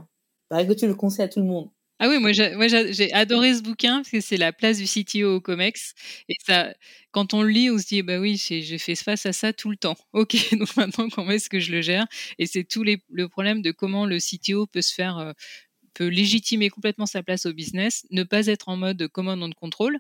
bah, 0.51 0.65
que 0.65 0.73
tu 0.73 0.87
le 0.87 0.95
conseilles 0.95 1.25
à 1.25 1.29
tout 1.29 1.41
le 1.41 1.47
monde. 1.47 1.71
Ah 2.01 2.09
oui, 2.09 2.19
moi 2.21 2.31
j'ai 2.33 3.13
adoré 3.13 3.55
ce 3.55 3.63
bouquin 3.63 3.97
parce 3.97 4.11
que 4.11 4.21
c'est 4.21 4.37
la 4.37 4.53
place 4.53 4.79
du 4.79 4.87
CTO 4.87 5.37
au 5.37 5.41
COMEX. 5.41 5.95
Et 6.29 6.35
ça, 6.47 6.73
quand 7.11 7.35
on 7.35 7.43
le 7.43 7.49
lit, 7.51 7.71
on 7.71 7.79
se 7.79 7.87
dit, 7.89 8.03
bah 8.03 8.19
oui, 8.21 8.37
j'ai 8.37 8.79
fait 8.79 8.95
face 8.95 9.27
à 9.27 9.33
ça 9.33 9.53
tout 9.53 9.71
le 9.71 9.77
temps. 9.77 9.97
Ok, 10.13 10.37
donc 10.59 10.77
maintenant 10.77 11.09
comment 11.09 11.31
est-ce 11.33 11.49
que 11.51 11.59
je 11.61 11.73
le 11.73 11.83
gère? 11.83 12.07
Et 12.39 12.47
c'est 12.47 12.63
tout 12.65 12.85
les, 12.85 13.03
le 13.11 13.29
problème 13.29 13.63
de 13.63 13.73
comment 13.73 14.07
le 14.07 14.21
CTO 14.21 14.67
peut 14.67 14.81
se 14.83 14.95
faire, 14.95 15.19
euh, 15.19 15.33
peut 15.95 16.09
légitimer 16.09 16.71
complètement 16.71 17.07
sa 17.07 17.23
place 17.23 17.47
au 17.47 17.53
business, 17.53 18.07
ne 18.11 18.23
pas 18.25 18.47
être 18.47 18.69
en 18.69 18.77
mode 18.77 19.09
command 19.09 19.43
and 19.43 19.53
control, 19.53 19.99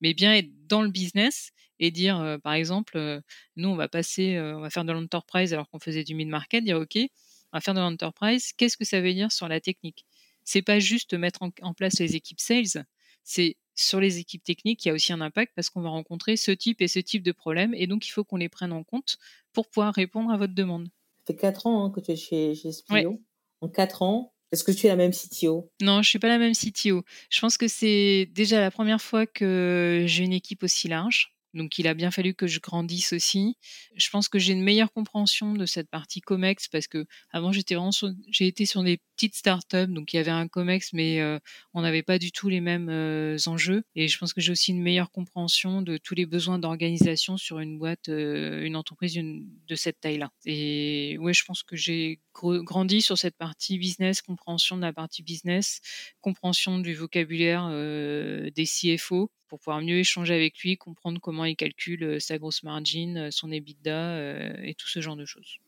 mais 0.00 0.14
bien 0.14 0.34
être 0.34 0.50
dans 0.68 0.82
le 0.82 0.90
business 0.90 1.50
et 1.80 1.90
dire, 1.92 2.38
par 2.44 2.54
exemple, 2.54 3.20
nous, 3.56 3.68
on 3.70 3.76
va 3.76 3.88
passer, 3.88 4.38
on 4.40 4.60
va 4.60 4.70
faire 4.70 4.84
de 4.84 4.92
l'enterprise 4.92 5.52
alors 5.54 5.68
qu'on 5.70 5.80
faisait 5.80 6.04
du 6.04 6.14
mid-market, 6.14 6.64
dire, 6.64 6.78
OK, 6.80 6.96
on 6.98 7.56
va 7.58 7.60
faire 7.60 7.74
de 7.74 7.80
l'enterprise, 7.80 8.52
qu'est-ce 8.56 8.76
que 8.78 8.84
ça 8.86 9.00
veut 9.02 9.14
dire 9.14 9.32
sur 9.32 9.48
la 9.48 9.60
technique? 9.60 10.04
C'est 10.46 10.62
pas 10.62 10.78
juste 10.78 11.12
mettre 11.12 11.40
en, 11.42 11.74
place 11.74 11.98
les 12.00 12.16
équipes 12.16 12.40
sales, 12.40 12.86
c'est 13.24 13.56
sur 13.74 14.00
les 14.00 14.18
équipes 14.18 14.42
techniques, 14.42 14.82
il 14.84 14.88
y 14.88 14.90
a 14.90 14.94
aussi 14.94 15.12
un 15.12 15.20
impact 15.20 15.52
parce 15.54 15.68
qu'on 15.68 15.82
va 15.82 15.90
rencontrer 15.90 16.38
ce 16.38 16.50
type 16.50 16.80
et 16.80 16.88
ce 16.88 16.98
type 16.98 17.22
de 17.22 17.32
problème 17.32 17.74
et 17.74 17.86
donc 17.86 18.06
il 18.06 18.10
faut 18.10 18.24
qu'on 18.24 18.38
les 18.38 18.48
prenne 18.48 18.72
en 18.72 18.82
compte 18.82 19.18
pour 19.52 19.68
pouvoir 19.68 19.92
répondre 19.92 20.30
à 20.30 20.38
votre 20.38 20.54
demande. 20.54 20.88
Ça 21.18 21.34
fait 21.34 21.36
4 21.36 21.66
ans 21.66 21.84
hein, 21.84 21.90
que 21.90 22.00
tu 22.00 22.12
es 22.12 22.16
chez, 22.16 22.54
chez 22.54 22.72
Spio. 22.72 23.20
En 23.60 23.68
4 23.68 24.00
ans, 24.00 24.32
est-ce 24.52 24.64
que 24.64 24.72
tu 24.72 24.86
es 24.86 24.88
la 24.88 24.96
même 24.96 25.10
CTO 25.10 25.70
Non, 25.82 26.02
je 26.02 26.08
suis 26.08 26.18
pas 26.18 26.28
la 26.28 26.38
même 26.38 26.54
CTO. 26.54 27.02
Je 27.30 27.40
pense 27.40 27.56
que 27.56 27.68
c'est 27.68 28.30
déjà 28.32 28.60
la 28.60 28.70
première 28.70 29.02
fois 29.02 29.26
que 29.26 30.04
j'ai 30.06 30.24
une 30.24 30.32
équipe 30.32 30.62
aussi 30.62 30.88
large. 30.88 31.35
Donc 31.56 31.78
il 31.78 31.88
a 31.88 31.94
bien 31.94 32.10
fallu 32.10 32.34
que 32.34 32.46
je 32.46 32.60
grandisse 32.60 33.12
aussi. 33.12 33.56
Je 33.96 34.08
pense 34.10 34.28
que 34.28 34.38
j'ai 34.38 34.52
une 34.52 34.62
meilleure 34.62 34.92
compréhension 34.92 35.54
de 35.54 35.66
cette 35.66 35.88
partie 35.88 36.20
COMEX 36.20 36.68
parce 36.68 36.86
que 36.86 37.06
avant 37.30 37.50
j'étais 37.50 37.74
vraiment 37.74 37.90
j'ai 38.30 38.46
été 38.46 38.66
sur 38.66 38.82
des 38.82 39.00
petites 39.16 39.34
startups 39.34 39.86
donc 39.88 40.12
il 40.12 40.16
y 40.16 40.18
avait 40.18 40.30
un 40.30 40.48
COMEX 40.48 40.92
mais 40.92 41.20
euh, 41.20 41.38
on 41.72 41.80
n'avait 41.80 42.02
pas 42.02 42.18
du 42.18 42.30
tout 42.32 42.48
les 42.48 42.60
mêmes 42.60 42.88
euh, 42.90 43.38
enjeux 43.46 43.82
et 43.94 44.08
je 44.08 44.18
pense 44.18 44.34
que 44.34 44.40
j'ai 44.40 44.52
aussi 44.52 44.72
une 44.72 44.82
meilleure 44.82 45.10
compréhension 45.10 45.80
de 45.80 45.96
tous 45.96 46.14
les 46.14 46.26
besoins 46.26 46.58
d'organisation 46.58 47.36
sur 47.38 47.58
une 47.58 47.78
boîte 47.78 48.08
euh, 48.08 48.62
une 48.62 48.76
entreprise 48.76 49.14
de 49.14 49.74
cette 49.74 50.00
taille-là. 50.00 50.30
Et 50.44 51.16
ouais, 51.18 51.32
je 51.32 51.44
pense 51.44 51.62
que 51.62 51.76
j'ai 51.76 52.20
grandi 52.34 53.00
sur 53.00 53.16
cette 53.16 53.36
partie 53.36 53.78
business, 53.78 54.20
compréhension 54.20 54.76
de 54.76 54.82
la 54.82 54.92
partie 54.92 55.22
business, 55.22 55.80
compréhension 56.20 56.78
du 56.78 56.94
vocabulaire 56.94 57.68
des 57.70 58.64
CFO 58.64 59.30
pour 59.48 59.58
pouvoir 59.58 59.80
mieux 59.80 59.98
échanger 59.98 60.34
avec 60.34 60.58
lui, 60.58 60.76
comprendre 60.76 61.20
comment 61.20 61.44
il 61.44 61.56
calcule 61.56 62.20
sa 62.20 62.38
grosse 62.38 62.62
margin, 62.62 63.30
son 63.30 63.50
EBITDA 63.50 64.62
et 64.64 64.74
tout 64.74 64.88
ce 64.88 65.00
genre 65.00 65.16
de 65.16 65.24
choses. 65.24 65.58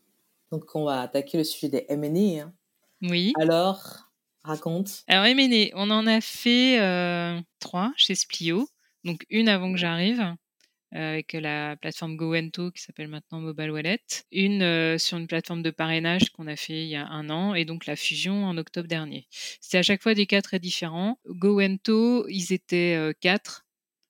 Donc, 0.50 0.74
on 0.74 0.84
va 0.84 1.02
attaquer 1.02 1.38
le 1.38 1.44
sujet 1.44 1.68
des 1.68 1.86
M&A. 1.88 2.44
Hein. 2.44 2.54
Oui. 3.02 3.32
Alors, 3.38 4.10
raconte. 4.44 5.04
Alors, 5.06 5.26
M&A, 5.26 5.70
on 5.74 5.90
en 5.90 6.06
a 6.06 6.20
fait 6.20 6.78
trois 7.58 7.92
chez 7.96 8.14
Splio. 8.14 8.68
Donc, 9.04 9.24
une 9.30 9.48
avant 9.48 9.72
que 9.72 9.78
j'arrive, 9.78 10.34
avec 10.90 11.34
la 11.34 11.76
plateforme 11.76 12.16
GoEnto 12.16 12.70
qui 12.70 12.82
s'appelle 12.82 13.08
maintenant 13.08 13.40
Mobile 13.40 13.70
Wallet. 13.70 14.00
Une 14.32 14.98
sur 14.98 15.18
une 15.18 15.26
plateforme 15.26 15.62
de 15.62 15.70
parrainage 15.70 16.30
qu'on 16.30 16.46
a 16.46 16.56
fait 16.56 16.82
il 16.82 16.88
y 16.88 16.96
a 16.96 17.06
un 17.06 17.28
an 17.28 17.54
et 17.54 17.66
donc 17.66 17.84
la 17.84 17.94
fusion 17.94 18.46
en 18.46 18.56
octobre 18.56 18.88
dernier. 18.88 19.28
C'était 19.60 19.76
à 19.76 19.82
chaque 19.82 20.02
fois 20.02 20.14
des 20.14 20.26
cas 20.26 20.40
très 20.40 20.58
différents. 20.58 21.18
GoEnto, 21.28 22.26
ils 22.28 22.54
étaient 22.54 23.14
quatre 23.20 23.66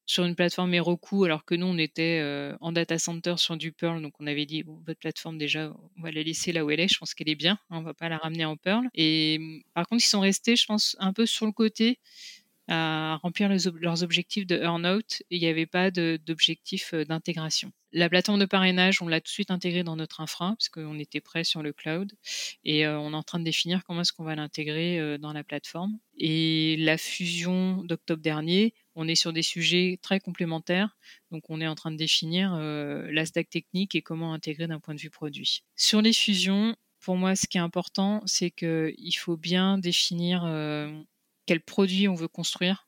sur 0.08 0.24
une 0.24 0.34
plateforme 0.34 0.72
Heroku, 0.72 1.24
alors 1.24 1.44
que 1.44 1.54
nous, 1.54 1.66
on 1.66 1.76
était 1.76 2.20
euh, 2.22 2.56
en 2.62 2.72
data 2.72 2.98
center 2.98 3.34
sur 3.36 3.58
du 3.58 3.72
Perl. 3.72 4.00
Donc, 4.00 4.14
on 4.18 4.26
avait 4.26 4.46
dit, 4.46 4.62
bon, 4.62 4.80
votre 4.86 4.98
plateforme, 4.98 5.36
déjà, 5.36 5.70
on 5.98 6.02
va 6.02 6.10
la 6.10 6.22
laisser 6.22 6.50
là 6.50 6.64
où 6.64 6.70
elle 6.70 6.80
est. 6.80 6.88
Je 6.88 6.98
pense 6.98 7.12
qu'elle 7.12 7.28
est 7.28 7.34
bien. 7.34 7.58
Hein, 7.68 7.78
on 7.78 7.82
va 7.82 7.92
pas 7.92 8.08
la 8.08 8.16
ramener 8.16 8.46
en 8.46 8.56
Perl. 8.56 8.88
Et 8.94 9.38
par 9.74 9.86
contre, 9.86 10.02
ils 10.02 10.08
sont 10.08 10.20
restés, 10.20 10.56
je 10.56 10.64
pense, 10.64 10.96
un 10.98 11.12
peu 11.12 11.26
sur 11.26 11.44
le 11.44 11.52
côté 11.52 12.00
à 12.68 13.16
remplir 13.22 13.48
leurs 13.48 14.02
objectifs 14.02 14.46
de 14.46 14.56
earn-out 14.56 15.22
il 15.30 15.40
n'y 15.40 15.46
avait 15.46 15.66
pas 15.66 15.90
d'objectif 15.90 16.92
euh, 16.94 17.04
d'intégration. 17.04 17.72
La 17.92 18.10
plateforme 18.10 18.38
de 18.38 18.44
parrainage, 18.44 19.00
on 19.00 19.08
l'a 19.08 19.20
tout 19.20 19.24
de 19.24 19.28
suite 19.28 19.50
intégrée 19.50 19.82
dans 19.82 19.96
notre 19.96 20.20
infra 20.20 20.48
parce 20.50 20.68
qu'on 20.68 20.98
était 20.98 21.22
prêt 21.22 21.44
sur 21.44 21.62
le 21.62 21.72
cloud 21.72 22.12
et 22.64 22.86
euh, 22.86 22.98
on 22.98 23.12
est 23.12 23.16
en 23.16 23.22
train 23.22 23.38
de 23.38 23.44
définir 23.44 23.82
comment 23.84 24.02
est-ce 24.02 24.12
qu'on 24.12 24.24
va 24.24 24.34
l'intégrer 24.34 25.00
euh, 25.00 25.16
dans 25.16 25.32
la 25.32 25.42
plateforme. 25.42 25.98
Et 26.18 26.76
la 26.78 26.98
fusion 26.98 27.82
d'octobre 27.84 28.22
dernier, 28.22 28.74
on 28.94 29.08
est 29.08 29.14
sur 29.14 29.32
des 29.32 29.42
sujets 29.42 29.98
très 30.02 30.20
complémentaires, 30.20 30.98
donc 31.30 31.48
on 31.48 31.60
est 31.60 31.66
en 31.66 31.74
train 31.74 31.90
de 31.90 31.96
définir 31.96 32.56
la 32.56 33.24
stack 33.24 33.48
technique 33.48 33.94
et 33.94 34.02
comment 34.02 34.34
intégrer 34.34 34.66
d'un 34.66 34.80
point 34.80 34.94
de 34.94 35.00
vue 35.00 35.10
produit. 35.10 35.62
Sur 35.76 36.02
les 36.02 36.12
fusions, 36.12 36.74
pour 37.00 37.16
moi, 37.16 37.36
ce 37.36 37.46
qui 37.46 37.58
est 37.58 37.60
important, 37.60 38.22
c'est 38.26 38.50
qu'il 38.50 39.16
faut 39.16 39.36
bien 39.36 39.78
définir 39.78 40.42
quel 41.48 41.60
produit 41.62 42.08
on 42.08 42.14
veut 42.14 42.28
construire, 42.28 42.86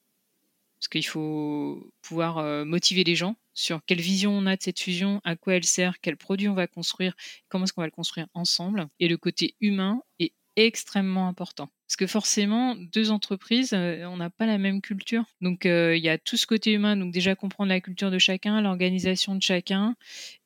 parce 0.79 0.89
qu'il 0.89 1.07
faut 1.07 1.91
pouvoir 2.03 2.37
euh, 2.37 2.67
motiver 2.67 3.05
les 3.05 3.17
gens 3.17 3.37
sur 3.55 3.81
quelle 3.87 4.03
vision 4.03 4.33
on 4.33 4.45
a 4.45 4.55
de 4.55 4.63
cette 4.63 4.79
fusion, 4.79 5.23
à 5.25 5.35
quoi 5.35 5.55
elle 5.55 5.65
sert, 5.65 5.99
quel 6.03 6.19
produit 6.19 6.47
on 6.47 6.53
va 6.53 6.67
construire, 6.67 7.15
comment 7.49 7.65
est-ce 7.65 7.73
qu'on 7.73 7.81
va 7.81 7.87
le 7.87 7.91
construire 7.91 8.27
ensemble. 8.35 8.87
Et 8.99 9.09
le 9.09 9.17
côté 9.17 9.55
humain 9.63 10.03
est 10.19 10.35
extrêmement 10.57 11.27
important. 11.27 11.71
Parce 11.87 11.97
que 11.97 12.07
forcément, 12.07 12.77
deux 12.77 13.11
entreprises, 13.11 13.73
on 13.73 14.17
n'a 14.19 14.29
pas 14.29 14.45
la 14.45 14.59
même 14.59 14.83
culture. 14.83 15.25
Donc, 15.41 15.65
il 15.65 15.97
y 15.97 16.09
a 16.11 16.19
tout 16.19 16.37
ce 16.37 16.47
côté 16.47 16.73
humain. 16.73 16.97
Donc, 16.97 17.13
déjà 17.13 17.35
comprendre 17.35 17.71
la 17.71 17.81
culture 17.81 18.11
de 18.11 18.19
chacun, 18.19 18.61
l'organisation 18.61 19.35
de 19.35 19.43
chacun. 19.43 19.97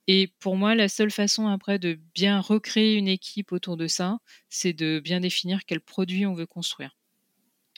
Et 0.06 0.28
pour 0.38 0.56
moi, 0.56 0.76
la 0.76 0.88
seule 0.88 1.10
façon 1.10 1.48
après 1.48 1.80
de 1.80 1.98
bien 2.14 2.40
recréer 2.40 2.94
une 2.94 3.08
équipe 3.08 3.50
autour 3.50 3.76
de 3.76 3.88
ça, 3.88 4.18
c'est 4.48 4.72
de 4.72 5.00
bien 5.00 5.20
définir 5.20 5.66
quel 5.66 5.80
produit 5.80 6.26
on 6.26 6.34
veut 6.34 6.46
construire 6.46 6.96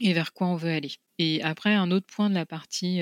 et 0.00 0.12
vers 0.12 0.32
quoi 0.32 0.48
on 0.48 0.56
veut 0.56 0.70
aller. 0.70 0.92
Et 1.18 1.42
après, 1.42 1.74
un 1.74 1.90
autre 1.90 2.06
point 2.06 2.28
de 2.28 2.34
la 2.34 2.46
partie 2.46 3.00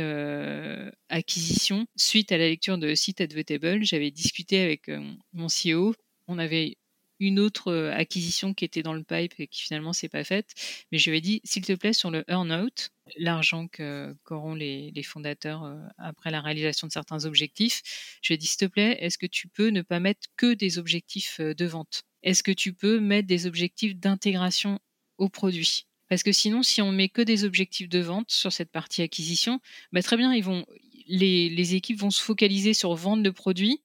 acquisition, 1.08 1.86
suite 1.96 2.32
à 2.32 2.38
la 2.38 2.48
lecture 2.48 2.78
de 2.78 2.94
Site 2.94 3.20
Advertable, 3.20 3.84
j'avais 3.84 4.10
discuté 4.10 4.60
avec 4.60 4.90
mon 5.32 5.48
CEO. 5.48 5.94
On 6.28 6.38
avait 6.38 6.76
une 7.20 7.38
autre 7.38 7.72
acquisition 7.94 8.54
qui 8.54 8.64
était 8.64 8.82
dans 8.82 8.92
le 8.92 9.02
pipe 9.02 9.34
et 9.38 9.46
qui 9.46 9.62
finalement 9.62 9.92
s'est 9.92 10.08
pas 10.08 10.24
faite. 10.24 10.52
Mais 10.90 10.98
je 10.98 11.10
lui 11.10 11.18
ai 11.18 11.20
dit, 11.20 11.40
s'il 11.44 11.64
te 11.64 11.72
plaît, 11.72 11.92
sur 11.92 12.10
le 12.10 12.24
earn-out, 12.28 12.90
l'argent 13.16 13.68
qu'auront 13.68 14.54
les, 14.54 14.90
les, 14.92 15.02
fondateurs 15.02 15.76
après 15.98 16.30
la 16.30 16.40
réalisation 16.40 16.86
de 16.86 16.92
certains 16.92 17.24
objectifs, 17.24 17.82
je 18.22 18.28
lui 18.28 18.34
ai 18.34 18.38
dit, 18.38 18.46
s'il 18.46 18.58
te 18.58 18.64
plaît, 18.66 18.98
est-ce 19.00 19.18
que 19.18 19.26
tu 19.26 19.48
peux 19.48 19.68
ne 19.68 19.82
pas 19.82 20.00
mettre 20.00 20.28
que 20.36 20.54
des 20.54 20.78
objectifs 20.78 21.40
de 21.40 21.64
vente? 21.64 22.02
Est-ce 22.22 22.42
que 22.42 22.52
tu 22.52 22.72
peux 22.72 23.00
mettre 23.00 23.28
des 23.28 23.46
objectifs 23.46 23.96
d'intégration 23.96 24.80
au 25.18 25.28
produit? 25.28 25.86
Parce 26.08 26.22
que 26.22 26.32
sinon, 26.32 26.62
si 26.62 26.82
on 26.82 26.92
met 26.92 27.08
que 27.08 27.22
des 27.22 27.44
objectifs 27.44 27.88
de 27.88 28.00
vente 28.00 28.30
sur 28.30 28.52
cette 28.52 28.70
partie 28.70 29.02
acquisition, 29.02 29.60
bah 29.92 30.02
très 30.02 30.16
bien, 30.16 30.34
ils 30.34 30.44
vont, 30.44 30.64
les, 31.06 31.74
équipes 31.74 31.98
vont 31.98 32.10
se 32.10 32.22
focaliser 32.22 32.74
sur 32.74 32.94
vendre 32.94 33.22
le 33.22 33.32
produit 33.32 33.82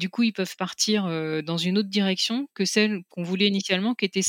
du 0.00 0.08
coup, 0.10 0.22
ils 0.24 0.32
peuvent 0.32 0.56
partir 0.56 1.04
dans 1.44 1.58
une 1.58 1.78
autre 1.78 1.88
direction 1.90 2.48
que 2.54 2.64
celle 2.64 3.02
qu'on 3.10 3.22
voulait 3.22 3.46
initialement, 3.48 3.94
qui 3.94 4.06
était, 4.06 4.22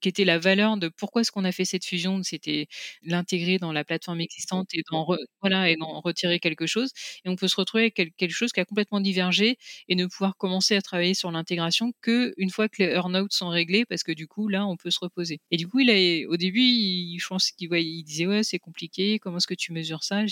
qui 0.00 0.08
était 0.08 0.24
la 0.24 0.38
valeur 0.38 0.76
de 0.76 0.88
pourquoi 0.88 1.22
est-ce 1.22 1.32
qu'on 1.32 1.44
a 1.44 1.52
fait 1.52 1.64
cette 1.64 1.84
fusion. 1.84 2.22
C'était 2.22 2.68
l'intégrer 3.02 3.58
dans 3.58 3.72
la 3.72 3.84
plateforme 3.84 4.20
existante 4.20 4.68
et 4.74 4.82
d'en 4.90 5.06
voilà, 5.40 5.70
et 5.70 5.76
d'en 5.76 6.00
retirer 6.00 6.38
quelque 6.40 6.66
chose. 6.66 6.90
Et 7.24 7.28
on 7.28 7.36
peut 7.36 7.48
se 7.48 7.56
retrouver 7.56 7.84
avec 7.84 7.94
quelque 8.16 8.30
chose 8.32 8.52
qui 8.52 8.60
a 8.60 8.64
complètement 8.64 9.00
divergé 9.00 9.56
et 9.88 9.94
ne 9.96 10.06
pouvoir 10.06 10.36
commencer 10.36 10.76
à 10.76 10.82
travailler 10.82 11.14
sur 11.14 11.30
l'intégration 11.30 11.92
que 12.02 12.34
une 12.36 12.50
fois 12.50 12.68
que 12.68 12.82
les 12.82 12.90
earn 12.92 13.26
sont 13.30 13.48
réglés, 13.48 13.84
parce 13.86 14.02
que 14.02 14.12
du 14.12 14.26
coup, 14.28 14.48
là, 14.48 14.66
on 14.66 14.76
peut 14.76 14.90
se 14.90 14.98
reposer. 15.00 15.40
Et 15.50 15.56
du 15.56 15.66
coup, 15.68 15.80
il 15.80 15.90
a, 15.90 16.28
au 16.28 16.36
début, 16.36 16.60
il, 16.60 17.18
je 17.18 17.26
pense 17.26 17.50
qu'il 17.50 17.68
il 17.74 18.02
disait 18.04 18.26
ouais, 18.26 18.42
c'est 18.42 18.58
compliqué. 18.58 19.18
Comment 19.18 19.38
est-ce 19.38 19.46
que 19.46 19.54
tu 19.54 19.72
mesures 19.72 20.04
ça? 20.04 20.26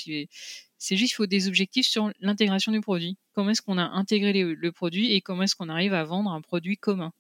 C'est 0.83 0.97
juste 0.97 1.11
qu'il 1.11 1.16
faut 1.16 1.27
des 1.27 1.47
objectifs 1.47 1.87
sur 1.87 2.11
l'intégration 2.18 2.73
du 2.73 2.81
produit. 2.81 3.16
Comment 3.35 3.51
est-ce 3.51 3.62
qu'on 3.62 3.79
a 3.79 3.85
intégré 3.85 4.33
le 4.33 4.73
produit 4.73 5.12
et 5.12 5.21
comment 5.21 5.45
est-ce 5.45 5.55
qu'on 5.55 5.68
arrive 5.68 5.95
à 5.95 6.03
vendre 6.03 6.33
un 6.33 6.40
produit 6.40 6.77
commun? 6.77 7.12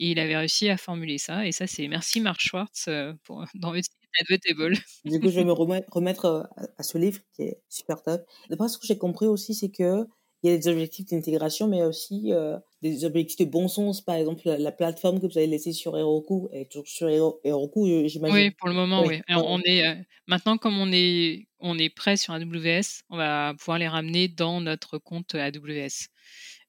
Et 0.00 0.10
il 0.10 0.18
avait 0.18 0.36
réussi 0.36 0.68
à 0.68 0.76
formuler 0.76 1.18
ça. 1.18 1.46
Et 1.46 1.52
ça, 1.52 1.68
c'est 1.68 1.86
merci 1.86 2.20
Marc 2.20 2.40
Schwartz 2.40 2.86
euh, 2.88 3.14
pour, 3.22 3.44
dans 3.54 3.70
le 3.70 3.80
Advertable. 4.20 4.76
Du 5.04 5.20
coup, 5.20 5.28
je 5.28 5.36
vais 5.36 5.44
me 5.44 5.52
remettre 5.92 6.24
euh, 6.24 6.42
à 6.76 6.82
ce 6.82 6.98
livre 6.98 7.20
qui 7.34 7.42
est 7.42 7.60
super 7.68 8.02
top. 8.02 8.22
D'après 8.50 8.68
ce 8.68 8.78
que 8.78 8.86
j'ai 8.86 8.98
compris 8.98 9.26
aussi, 9.26 9.54
c'est 9.54 9.70
que 9.70 10.04
il 10.42 10.50
y 10.50 10.54
a 10.54 10.56
des 10.56 10.68
objectifs 10.68 11.06
d'intégration, 11.06 11.66
mais 11.66 11.82
aussi 11.82 12.32
euh, 12.32 12.56
des 12.82 13.04
objectifs 13.04 13.38
de 13.38 13.50
bon 13.50 13.68
sens. 13.68 14.00
Par 14.00 14.16
exemple, 14.16 14.42
la, 14.44 14.72
plateforme 14.72 15.20
que 15.20 15.26
vous 15.26 15.38
avez 15.38 15.46
laissée 15.46 15.72
sur 15.72 15.96
Heroku 15.96 16.48
est 16.52 16.70
toujours 16.70 16.86
sur 16.86 17.08
Heroku, 17.08 17.86
j'imagine. 18.06 18.36
Oui, 18.36 18.50
pour 18.50 18.68
le 18.68 18.74
moment, 18.74 19.02
oui. 19.04 19.20
on 19.28 19.60
est, 19.64 19.86
euh, 19.86 19.94
maintenant, 20.26 20.58
comme 20.58 20.78
on 20.78 20.92
est, 20.92 21.48
on 21.58 21.78
est 21.78 21.88
prêt 21.88 22.16
sur 22.16 22.34
AWS, 22.34 23.02
on 23.08 23.16
va 23.16 23.54
pouvoir 23.58 23.78
les 23.78 23.88
ramener 23.88 24.28
dans 24.28 24.60
notre 24.60 24.98
compte 24.98 25.34
AWS. 25.34 26.08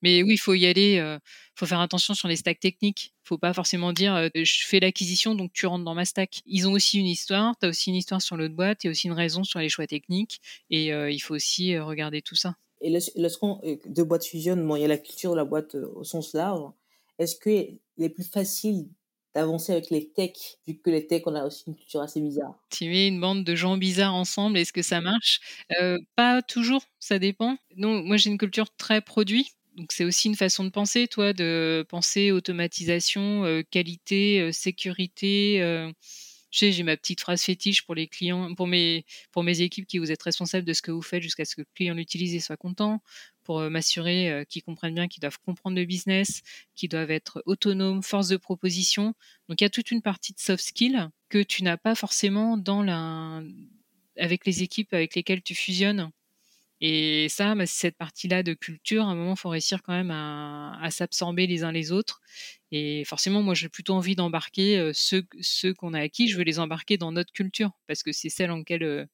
Mais 0.02 0.24
oui, 0.24 0.36
il 0.36 0.38
faut 0.38 0.54
y 0.54 0.66
aller. 0.66 0.94
Il 0.94 1.00
euh, 1.00 1.18
faut 1.56 1.66
faire 1.66 1.80
attention 1.82 2.14
sur 2.14 2.28
les 2.28 2.36
stacks 2.36 2.60
techniques. 2.60 3.14
Il 3.26 3.28
faut 3.28 3.38
pas 3.40 3.54
forcément 3.54 3.94
dire 3.94 4.30
je 4.36 4.66
fais 4.66 4.80
l'acquisition 4.80 5.34
donc 5.34 5.52
tu 5.54 5.66
rentres 5.66 5.84
dans 5.84 5.96
ma 5.96 6.06
stack. 6.06 6.42
Ils 6.46 6.68
ont 6.68 6.74
aussi 6.74 7.00
une 7.00 7.08
histoire. 7.08 7.56
Tu 7.60 7.66
as 7.66 7.70
aussi 7.70 7.90
une 7.90 7.96
histoire 7.96 8.22
sur 8.22 8.38
l'autre 8.38 8.54
boîte 8.54 8.86
et 8.86 8.90
aussi 8.90 9.08
une 9.08 9.14
raison 9.14 9.44
sur 9.44 9.60
les 9.60 9.70
choix 9.70 9.88
techniques. 9.88 10.40
Et 10.70 10.90
il 10.90 11.20
faut 11.20 11.34
aussi 11.34 11.78
regarder 11.78 12.22
tout 12.22 12.36
ça. 12.36 12.56
Et 12.82 12.90
lorsqu'on 13.16 13.60
euh, 13.64 13.78
deux 13.86 14.04
boîtes 14.04 14.26
fusionnent, 14.26 14.66
bon, 14.68 14.76
il 14.76 14.82
y 14.82 14.86
a 14.86 14.88
la 14.88 14.98
culture 14.98 15.32
de 15.32 15.38
la 15.38 15.46
boîte 15.46 15.76
euh, 15.76 15.92
au 15.96 16.04
sens 16.04 16.34
large. 16.34 16.72
Est-ce 17.20 17.36
qu'il 17.36 17.80
est 18.00 18.10
plus 18.10 18.24
facile 18.24 18.88
d'avancer 19.34 19.72
avec 19.72 19.90
les 19.90 20.10
techs, 20.10 20.60
vu 20.68 20.80
que 20.80 20.90
les 20.90 21.08
techs, 21.08 21.28
on 21.28 21.36
a 21.36 21.46
aussi 21.46 21.64
une 21.68 21.76
culture 21.76 22.02
assez 22.02 22.22
bizarre? 22.22 22.56
Tu 22.70 22.86
mets 22.86 23.08
une 23.08 23.20
bande 23.20 23.44
de 23.44 23.56
gens 23.56 23.78
bizarres 23.78 24.16
ensemble, 24.16 24.58
est-ce 24.58 24.74
que 24.74 24.82
ça 24.82 25.02
marche? 25.02 25.40
Euh, 25.82 25.98
Pas 26.16 26.42
toujours, 26.42 26.84
ça 27.00 27.20
dépend. 27.20 27.58
Non, 27.76 28.04
moi 28.04 28.18
j'ai 28.18 28.30
une 28.30 28.38
culture 28.38 28.70
très 28.78 29.02
produit. 29.02 29.52
Donc 29.76 29.92
c'est 29.92 30.06
aussi 30.06 30.28
une 30.28 30.36
façon 30.36 30.64
de 30.64 30.70
penser, 30.70 31.08
toi, 31.08 31.34
de 31.34 31.86
penser 31.88 32.32
automatisation, 32.32 33.64
qualité, 33.70 34.52
sécurité 34.52 35.62
j'ai 36.52 36.84
ma 36.84 36.98
petite 36.98 37.22
phrase 37.22 37.42
fétiche 37.42 37.86
pour 37.86 37.96
les 37.96 38.08
clients, 38.08 38.54
pour 38.56 38.68
mes, 38.68 39.06
pour 39.32 39.44
mes 39.44 39.62
équipes 39.62 39.86
qui 39.88 39.98
vous 39.98 40.12
êtes 40.12 40.22
responsables 40.24 40.66
de 40.66 40.74
ce 40.74 40.82
que 40.82 40.92
vous 40.92 41.02
faites 41.02 41.22
jusqu'à 41.22 41.46
ce 41.46 41.56
que 41.56 41.62
le 41.62 41.68
client 41.76 41.94
l'utilise 41.94 42.36
et 42.36 42.40
soit 42.40 42.58
content, 42.58 43.02
pour 43.44 43.60
euh, 43.60 43.70
m'assurer 43.70 44.30
euh, 44.30 44.44
qu'ils 44.44 44.64
comprennent 44.64 44.96
bien 44.96 45.08
qu'ils 45.08 45.22
doivent 45.22 45.40
comprendre 45.40 45.78
le 45.78 45.86
business, 45.86 46.42
qu'ils 46.76 46.90
doivent 46.90 47.12
être 47.12 47.42
autonomes, 47.46 48.04
force 48.04 48.28
de 48.28 48.38
proposition. 48.38 49.14
Donc 49.50 49.62
il 49.62 49.64
y 49.64 49.68
a 49.68 49.70
toute 49.70 49.92
une 49.92 50.02
partie 50.02 50.34
de 50.34 50.40
soft 50.40 50.64
skills 50.64 51.08
que 51.30 51.42
tu 51.44 51.64
n'as 51.64 51.78
pas 51.78 51.96
forcément 51.96 52.58
dans 52.58 52.84
la, 52.84 53.42
avec 54.18 54.46
les 54.46 54.64
équipes 54.64 54.94
avec 54.94 55.16
lesquelles 55.16 55.42
tu 55.42 55.56
fusionnes. 55.56 56.12
Et 56.82 57.28
ça, 57.30 57.56
bah, 57.56 57.66
cette 57.66 57.98
partie-là 57.98 58.44
de 58.44 58.54
culture, 58.54 59.04
à 59.04 59.12
un 59.12 59.16
moment, 59.16 59.34
il 59.34 59.40
faut 59.40 59.50
réussir 59.50 59.82
quand 59.84 59.94
même 59.94 60.12
à, 60.12 60.78
à 60.82 60.92
s'absorber 60.92 61.48
les 61.48 61.64
uns 61.64 61.72
les 61.72 61.92
autres. 61.92 62.22
Et 62.72 63.04
forcément, 63.06 63.42
moi, 63.42 63.54
j'ai 63.54 63.70
plutôt 63.70 63.94
envie 63.94 64.16
d'embarquer 64.16 64.92
ceux, 64.94 65.24
ceux 65.42 65.74
qu'on 65.74 65.94
a 65.94 66.02
acquis, 66.02 66.28
je 66.28 66.38
veux 66.38 66.44
les 66.44 66.60
embarquer 66.60 66.98
dans 66.98 67.12
notre 67.12 67.32
culture, 67.32 67.72
parce 67.88 68.04
que 68.04 68.12
c'est 68.12 68.30
celle 68.30 68.52
en 68.52 68.58
laquelle 68.58 69.08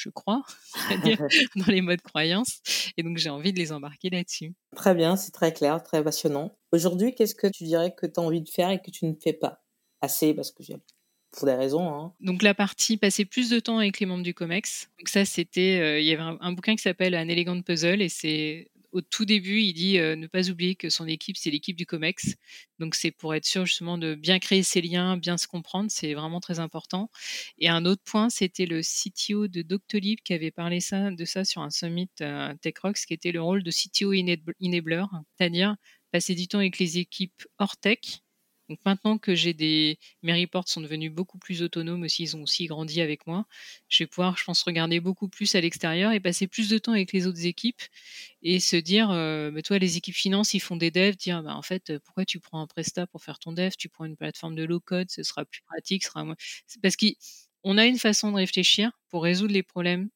je 0.00 0.08
crois, 0.08 0.42
c'est-à-dire 0.88 1.18
dans 1.56 1.66
les 1.66 1.82
modes 1.82 2.00
croyances. 2.00 2.60
Et 2.96 3.02
donc, 3.02 3.18
j'ai 3.18 3.30
envie 3.30 3.52
de 3.52 3.58
les 3.58 3.72
embarquer 3.72 4.10
là-dessus. 4.10 4.54
Très 4.74 4.94
bien, 4.94 5.16
c'est 5.16 5.32
très 5.32 5.52
clair, 5.52 5.82
très 5.82 6.02
passionnant. 6.02 6.56
Aujourd'hui, 6.72 7.14
qu'est-ce 7.14 7.34
que 7.34 7.46
tu 7.46 7.64
dirais 7.64 7.94
que 7.94 8.06
tu 8.06 8.18
as 8.18 8.22
envie 8.22 8.42
de 8.42 8.48
faire 8.48 8.70
et 8.70 8.80
que 8.80 8.90
tu 8.90 9.06
ne 9.06 9.14
fais 9.14 9.32
pas? 9.32 9.62
Assez 10.00 10.32
Parce 10.32 10.50
que 10.50 10.62
j'ai 10.62 10.76
pour 11.32 11.46
des 11.46 11.54
raisons. 11.54 11.94
Hein. 11.94 12.12
Donc 12.20 12.42
la 12.42 12.54
partie 12.54 12.96
passer 12.96 13.24
plus 13.24 13.50
de 13.50 13.60
temps 13.60 13.78
avec 13.78 14.00
les 14.00 14.06
membres 14.06 14.24
du 14.24 14.34
COMEX. 14.34 14.90
Donc 14.98 15.08
ça, 15.08 15.24
c'était, 15.24 15.78
euh, 15.80 16.00
il 16.00 16.06
y 16.06 16.12
avait 16.12 16.22
un, 16.40 16.52
bouquin 16.52 16.74
qui 16.74 16.82
s'appelle 16.82 17.14
Un 17.14 17.28
élégant 17.28 17.60
puzzle 17.62 18.02
et 18.02 18.08
c'est 18.08 18.70
au 18.92 19.00
tout 19.00 19.24
début, 19.24 19.60
il 19.60 19.72
dit 19.72 19.98
euh, 19.98 20.16
ne 20.16 20.26
pas 20.26 20.50
oublier 20.50 20.74
que 20.74 20.90
son 20.90 21.06
équipe, 21.06 21.36
c'est 21.36 21.50
l'équipe 21.50 21.76
du 21.76 21.86
COMEX. 21.86 22.34
Donc 22.80 22.96
c'est 22.96 23.12
pour 23.12 23.34
être 23.34 23.44
sûr 23.44 23.64
justement 23.64 23.98
de 23.98 24.16
bien 24.16 24.40
créer 24.40 24.64
ces 24.64 24.80
liens, 24.80 25.16
bien 25.16 25.38
se 25.38 25.46
comprendre, 25.46 25.90
c'est 25.90 26.14
vraiment 26.14 26.40
très 26.40 26.58
important. 26.58 27.08
Et 27.58 27.68
un 27.68 27.84
autre 27.84 28.02
point, 28.04 28.30
c'était 28.30 28.66
le 28.66 28.80
CTO 28.80 29.46
de 29.46 29.62
Doctolib 29.62 30.18
qui 30.24 30.32
avait 30.32 30.50
parlé 30.50 30.80
ça, 30.80 31.12
de 31.12 31.24
ça 31.24 31.44
sur 31.44 31.62
un 31.62 31.70
summit 31.70 32.10
euh, 32.20 32.52
TechRox, 32.62 33.06
qui 33.06 33.14
était 33.14 33.32
le 33.32 33.40
rôle 33.40 33.62
de 33.62 33.70
CTO 33.70 34.12
enabler, 34.12 35.04
c'est-à-dire 35.38 35.76
passer 36.10 36.34
du 36.34 36.48
temps 36.48 36.58
avec 36.58 36.78
les 36.78 36.98
équipes 36.98 37.44
hors 37.58 37.76
tech 37.76 38.00
donc 38.70 38.78
maintenant 38.86 39.18
que 39.18 39.34
j'ai 39.34 39.52
des, 39.52 39.98
mes 40.22 40.32
reports 40.40 40.68
sont 40.68 40.80
devenus 40.80 41.10
beaucoup 41.10 41.38
plus 41.38 41.60
autonomes 41.62 42.04
aussi, 42.04 42.22
ils 42.22 42.36
ont 42.36 42.42
aussi 42.44 42.66
grandi 42.66 43.00
avec 43.00 43.26
moi. 43.26 43.44
Je 43.88 44.04
vais 44.04 44.06
pouvoir, 44.06 44.36
je 44.38 44.44
pense, 44.44 44.62
regarder 44.62 45.00
beaucoup 45.00 45.28
plus 45.28 45.56
à 45.56 45.60
l'extérieur 45.60 46.12
et 46.12 46.20
passer 46.20 46.46
plus 46.46 46.68
de 46.68 46.78
temps 46.78 46.92
avec 46.92 47.12
les 47.12 47.26
autres 47.26 47.44
équipes 47.46 47.82
et 48.42 48.60
se 48.60 48.76
dire, 48.76 49.10
euh, 49.10 49.50
bah, 49.50 49.60
toi, 49.62 49.78
les 49.78 49.96
équipes 49.96 50.14
finances, 50.14 50.54
ils 50.54 50.60
font 50.60 50.76
des 50.76 50.92
devs, 50.92 51.16
dire, 51.16 51.42
bah, 51.42 51.56
en 51.56 51.62
fait, 51.62 51.98
pourquoi 51.98 52.24
tu 52.24 52.38
prends 52.38 52.60
un 52.60 52.68
Presta 52.68 53.08
pour 53.08 53.24
faire 53.24 53.40
ton 53.40 53.52
dev? 53.52 53.72
Tu 53.76 53.88
prends 53.88 54.04
une 54.04 54.16
plateforme 54.16 54.54
de 54.54 54.62
low 54.62 54.78
code, 54.78 55.10
ce 55.10 55.24
sera 55.24 55.44
plus 55.44 55.62
pratique, 55.62 56.04
sera 56.04 56.24
moins. 56.24 56.36
Parce 56.80 56.94
qu'on 56.96 57.76
a 57.76 57.86
une 57.86 57.98
façon 57.98 58.30
de 58.30 58.36
réfléchir 58.36 58.92
pour 59.08 59.24
résoudre 59.24 59.52
les 59.52 59.64
problèmes 59.64 60.10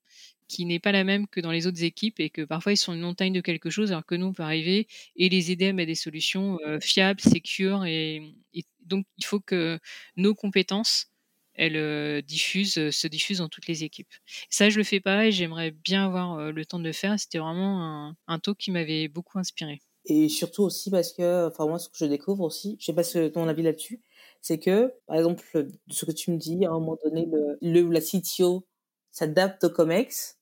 qui 0.49 0.65
n'est 0.67 0.79
pas 0.79 0.93
la 0.93 1.05
même 1.05 1.27
que 1.29 1.41
dans 1.41 1.51
les 1.53 1.67
autres 1.67 1.83
équipes 1.85 2.21
et 2.21 2.31
que 2.31 2.43
parfois 2.43 2.73
ils 2.73 2.77
sont 2.77 2.93
une 2.93 3.01
montagne 3.01 3.33
de 3.33 3.41
quelque 3.41 3.71
chose 3.71 3.93
alors 3.93 4.07
que 4.07 4.15
nous 4.15 4.27
on 4.27 4.33
peut 4.33 4.43
arriver 4.43 4.87
et 5.17 5.29
les 5.29 5.51
aider 5.51 5.69
à 5.69 5.73
mettre 5.73 5.89
des 5.89 5.95
solutions 5.95 6.59
fiables, 6.81 7.21
sécures 7.21 7.85
et, 7.85 8.35
donc 8.81 9.07
il 9.19 9.25
faut 9.25 9.41
que 9.41 9.79
nos 10.17 10.35
compétences 10.35 11.07
elles 11.55 12.23
diffusent, 12.23 12.91
se 12.91 13.07
diffusent 13.07 13.39
dans 13.39 13.49
toutes 13.49 13.69
les 13.69 13.85
équipes. 13.85 14.13
Ça 14.51 14.71
je 14.71 14.77
le 14.79 14.85
fais 14.85 15.01
pas 15.01 15.27
et 15.27 15.33
j'aimerais 15.33 15.71
bien 15.71 16.05
avoir 16.07 16.53
le 16.53 16.67
temps 16.67 16.79
de 16.79 16.85
le 16.85 16.93
faire. 16.93 17.19
C'était 17.19 17.39
vraiment 17.39 17.83
un, 18.09 18.17
un 18.27 18.39
talk 18.39 18.59
qui 18.59 18.71
m'avait 18.73 19.09
beaucoup 19.09 19.39
inspiré. 19.39 19.81
Et 20.07 20.29
surtout 20.29 20.63
aussi 20.65 20.91
parce 20.91 21.13
que, 21.13 21.47
enfin 21.49 21.67
moi 21.67 21.79
ce 21.79 21.89
que 21.89 21.97
je 21.99 22.05
découvre 22.05 22.45
aussi, 22.45 22.77
je 22.79 22.87
sais 22.87 22.93
pas 22.93 23.03
ce 23.05 23.29
ton 23.29 23.49
avis 23.49 23.63
là-dessus, 23.63 24.03
c'est 24.43 24.59
que 24.59 24.93
par 25.07 25.17
exemple 25.17 25.67
ce 25.89 26.05
que 26.05 26.13
tu 26.13 26.31
me 26.31 26.37
dis 26.37 26.67
à 26.67 26.71
un 26.71 26.75
moment 26.75 26.99
donné 27.03 27.27
le, 27.27 27.57
le 27.63 27.91
la 27.91 28.01
CTO 28.03 28.67
s'adapte 29.15 29.65
au 29.65 29.71
COMEX, 29.71 30.39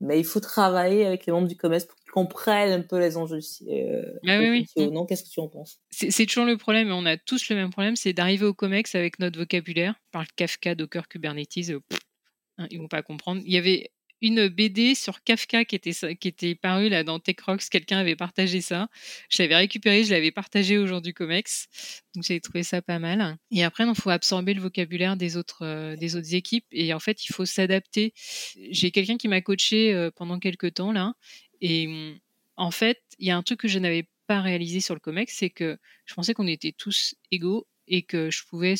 mais 0.00 0.18
il 0.18 0.24
faut 0.24 0.40
travailler 0.40 1.06
avec 1.06 1.26
les 1.26 1.32
membres 1.32 1.48
du 1.48 1.56
COMEX 1.56 1.86
pour 1.86 1.96
qu'ils 1.96 2.10
comprennent 2.10 2.72
un 2.72 2.82
peu 2.82 2.98
les 2.98 3.16
enjeux. 3.16 3.38
Euh, 3.68 4.02
ah 4.26 4.38
oui, 4.40 4.66
oui. 4.76 4.90
Non, 4.90 5.06
qu'est-ce 5.06 5.24
que 5.24 5.30
tu 5.30 5.40
en 5.40 5.48
penses? 5.48 5.80
C'est 5.90 6.26
toujours 6.26 6.44
le 6.44 6.56
problème, 6.56 6.88
et 6.88 6.92
on 6.92 7.06
a 7.06 7.16
tous 7.16 7.48
le 7.48 7.56
même 7.56 7.70
problème, 7.70 7.96
c'est 7.96 8.12
d'arriver 8.12 8.44
au 8.44 8.52
COMEX 8.52 8.94
avec 8.94 9.20
notre 9.20 9.38
vocabulaire, 9.38 9.94
par 10.10 10.26
Kafka, 10.34 10.74
Docker, 10.74 11.08
Kubernetes, 11.08 11.70
euh, 11.70 11.80
hein, 12.58 12.66
ils 12.70 12.78
vont 12.78 12.88
pas 12.88 13.02
comprendre. 13.02 13.40
Il 13.44 13.52
y 13.52 13.58
avait 13.58 13.90
une 14.22 14.48
BD 14.48 14.94
sur 14.94 15.22
Kafka 15.22 15.64
qui 15.64 15.76
était, 15.76 16.16
qui 16.16 16.28
était 16.28 16.54
parue 16.54 16.88
là 16.88 17.04
dans 17.04 17.18
TechRox. 17.18 17.68
Quelqu'un 17.68 17.98
avait 17.98 18.16
partagé 18.16 18.60
ça. 18.60 18.88
Je 19.28 19.42
l'avais 19.42 19.56
récupéré, 19.56 20.04
je 20.04 20.12
l'avais 20.12 20.30
partagé 20.30 20.78
au 20.78 20.86
jour 20.86 21.00
du 21.00 21.12
COMEX. 21.12 21.68
Donc 22.14 22.24
j'ai 22.24 22.40
trouvé 22.40 22.62
ça 22.62 22.80
pas 22.80 22.98
mal. 22.98 23.36
Et 23.50 23.62
après, 23.64 23.84
il 23.86 23.94
faut 23.94 24.10
absorber 24.10 24.54
le 24.54 24.60
vocabulaire 24.60 25.16
des 25.16 25.36
autres, 25.36 25.64
euh, 25.64 25.96
des 25.96 26.16
autres 26.16 26.34
équipes. 26.34 26.66
Et 26.72 26.94
en 26.94 27.00
fait, 27.00 27.24
il 27.24 27.32
faut 27.32 27.44
s'adapter. 27.44 28.14
J'ai 28.70 28.90
quelqu'un 28.90 29.16
qui 29.16 29.28
m'a 29.28 29.40
coaché 29.40 29.92
euh, 29.92 30.10
pendant 30.14 30.38
quelques 30.38 30.74
temps 30.74 30.92
là. 30.92 31.14
Et 31.60 31.86
mm, 31.86 32.18
en 32.56 32.70
fait, 32.70 33.02
il 33.18 33.26
y 33.26 33.30
a 33.30 33.36
un 33.36 33.42
truc 33.42 33.60
que 33.60 33.68
je 33.68 33.78
n'avais 33.78 34.08
pas 34.26 34.40
réalisé 34.40 34.80
sur 34.80 34.94
le 34.94 35.00
COMEX, 35.00 35.36
c'est 35.36 35.50
que 35.50 35.78
je 36.04 36.14
pensais 36.14 36.34
qu'on 36.34 36.46
était 36.46 36.72
tous 36.72 37.14
égaux 37.30 37.66
et 37.86 38.02
que 38.02 38.30
je 38.30 38.44
pouvais 38.44 38.74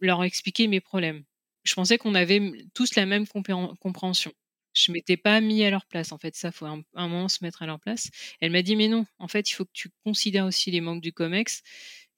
leur 0.00 0.22
expliquer 0.24 0.66
mes 0.68 0.80
problèmes. 0.80 1.24
Je 1.64 1.74
pensais 1.74 1.98
qu'on 1.98 2.14
avait 2.14 2.52
tous 2.74 2.94
la 2.94 3.06
même 3.06 3.26
compréhension 3.26 4.32
je 4.76 4.92
m'étais 4.92 5.16
pas 5.16 5.40
mis 5.40 5.64
à 5.64 5.70
leur 5.70 5.86
place. 5.86 6.12
En 6.12 6.18
fait, 6.18 6.36
ça, 6.36 6.52
faut 6.52 6.66
un, 6.66 6.82
moment 6.94 7.28
se 7.28 7.42
mettre 7.42 7.62
à 7.62 7.66
leur 7.66 7.80
place. 7.80 8.10
Elle 8.40 8.52
m'a 8.52 8.62
dit, 8.62 8.76
mais 8.76 8.88
non, 8.88 9.06
en 9.18 9.28
fait, 9.28 9.50
il 9.50 9.54
faut 9.54 9.64
que 9.64 9.72
tu 9.72 9.90
considères 10.04 10.44
aussi 10.44 10.70
les 10.70 10.80
manques 10.80 11.02
du 11.02 11.12
COMEX. 11.12 11.62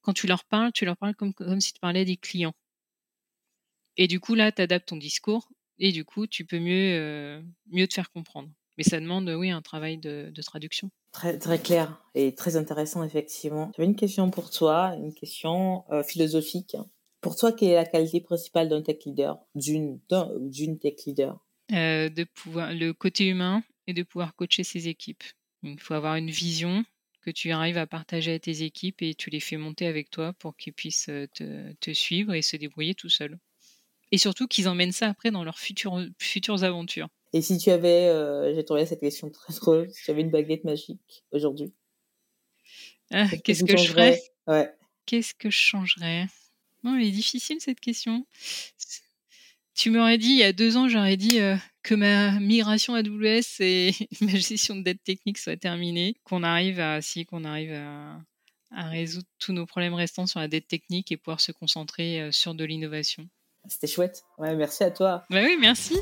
Quand 0.03 0.13
tu 0.13 0.27
leur 0.27 0.45
parles, 0.45 0.73
tu 0.73 0.85
leur 0.85 0.97
parles 0.97 1.15
comme, 1.15 1.33
comme 1.33 1.61
si 1.61 1.73
tu 1.73 1.81
parlais 1.81 2.05
des 2.05 2.17
clients. 2.17 2.55
Et 3.97 4.09
du 4.09 4.21
coup, 4.21 4.35
là, 4.35 4.51
tu 4.51 4.61
adaptes 4.61 4.89
ton 4.89 4.97
discours 4.97 5.49
et 5.79 5.93
du 5.93 6.05
coup, 6.05 6.27
tu 6.27 6.45
peux 6.45 6.59
mieux, 6.59 6.99
euh, 6.99 7.43
mieux 7.71 7.87
te 7.87 7.95
faire 7.95 8.11
comprendre. 8.11 8.49
Mais 8.77 8.85
ça 8.85 9.01
demande, 9.01 9.29
oui, 9.29 9.51
un 9.51 9.63
travail 9.63 9.99
de, 9.99 10.33
traduction. 10.43 10.91
Très, 11.13 11.39
très 11.39 11.59
clair 11.59 12.01
et 12.15 12.35
très 12.35 12.57
intéressant, 12.57 13.03
effectivement. 13.03 13.73
J'avais 13.77 13.89
une 13.89 13.97
question 13.97 14.31
pour 14.31 14.51
toi, 14.51 14.95
une 14.97 15.15
question 15.15 15.85
euh, 15.91 16.03
philosophique. 16.03 16.77
Pour 17.21 17.35
toi, 17.35 17.53
quelle 17.53 17.71
est 17.71 17.75
la 17.75 17.85
qualité 17.85 18.21
principale 18.21 18.69
d'un 18.69 18.83
tech 18.83 18.99
leader, 19.05 19.39
d'une, 19.57 20.01
d'une 20.41 20.79
tech 20.79 20.95
leader? 21.07 21.41
Euh, 21.73 22.09
de 22.09 22.25
pouvoir 22.25 22.73
le 22.73 22.93
côté 22.93 23.27
humain 23.27 23.63
et 23.87 23.93
de 23.93 24.03
pouvoir 24.03 24.35
coacher 24.35 24.65
ses 24.65 24.89
équipes. 24.89 25.23
Il 25.63 25.79
faut 25.81 25.95
avoir 25.95 26.17
une 26.17 26.31
vision 26.31 26.85
que 27.21 27.31
tu 27.31 27.51
arrives 27.51 27.77
à 27.77 27.87
partager 27.87 28.33
à 28.33 28.39
tes 28.39 28.63
équipes 28.63 29.03
et 29.03 29.15
tu 29.15 29.29
les 29.29 29.41
fais 29.41 29.57
monter 29.57 29.87
avec 29.87 30.09
toi 30.11 30.33
pour 30.39 30.57
qu'ils 30.57 30.73
puissent 30.73 31.11
euh, 31.11 31.27
te, 31.81 31.93
suivre 31.93 32.33
et 32.33 32.43
se 32.43 32.57
débrouiller 32.57 32.95
tout 32.95 33.11
seuls. 33.11 33.39
Et 34.13 34.19
surtout 34.19 34.47
qu'ils 34.47 34.69
emmènent 34.69 34.93
ça 34.93 35.09
après 35.09 35.31
dans 35.31 35.45
leurs 35.45 35.59
futures, 35.59 36.01
futures 36.19 36.65
aventures. 36.65 37.09
Et 37.35 37.43
si 37.43 37.59
tu 37.59 37.71
avais, 37.71 38.09
euh, 38.09 38.55
j'ai 38.55 38.65
trouvé 38.65 38.87
cette 38.87 39.01
question 39.01 39.29
très 39.29 39.53
drôle, 39.61 39.91
si 39.91 40.05
tu 40.05 40.11
avais 40.11 40.23
une 40.23 40.31
baguette 40.31 40.65
magique 40.65 41.25
aujourd'hui 41.33 41.73
ah, 43.11 43.29
Qu'est-ce 43.45 43.65
que, 43.65 43.77
je 43.77 43.91
ferais? 43.91 44.23
Qu'est-ce 45.05 45.35
que 45.35 45.51
je 45.51 45.59
changerais? 45.59 46.27
Non, 46.83 46.97
est 46.97 47.11
difficile 47.11 47.59
cette 47.61 47.81
question 47.81 48.27
tu 49.79 49.91
m'aurais 49.91 50.19
dit 50.19 50.31
il 50.31 50.39
y 50.39 50.43
a 50.43 50.53
deux 50.53 50.77
ans, 50.77 50.89
j'aurais 50.89 51.17
dit 51.17 51.41
euh, 51.41 51.55
que 51.85 51.95
ma 51.95 52.33
migration 52.41 52.95
AWS 52.95 53.61
et 53.61 53.93
ma 54.21 54.35
gestion 54.35 54.75
de 54.75 54.83
dette 54.83 55.03
technique 55.05 55.39
soit 55.39 55.57
terminée, 55.57 56.17
qu'on 56.25 56.43
arrive 56.43 56.81
à, 56.81 57.01
si, 57.01 57.25
qu'on 57.25 57.45
arrive 57.45 57.73
à, 57.73 58.89
résoudre 58.91 59.27
tous 59.39 59.53
nos 59.53 59.65
problèmes 59.65 59.95
restants 59.95 60.27
sur 60.27 60.41
la 60.41 60.49
dette 60.49 60.69
technique 60.69 61.13
et 61.13 61.17
pouvoir 61.17 61.41
se 61.41 61.53
concentrer 61.53 62.21
euh, 62.21 62.33
sur 62.33 62.55
de 62.55 62.65
l'innovation. 62.65 63.27
C'était 63.67 63.87
chouette. 63.87 64.25
Ouais, 64.37 64.55
merci 64.57 64.83
à 64.83 64.91
toi. 64.91 65.25
Bah 65.31 65.43
oui, 65.43 65.57
merci. 65.61 65.97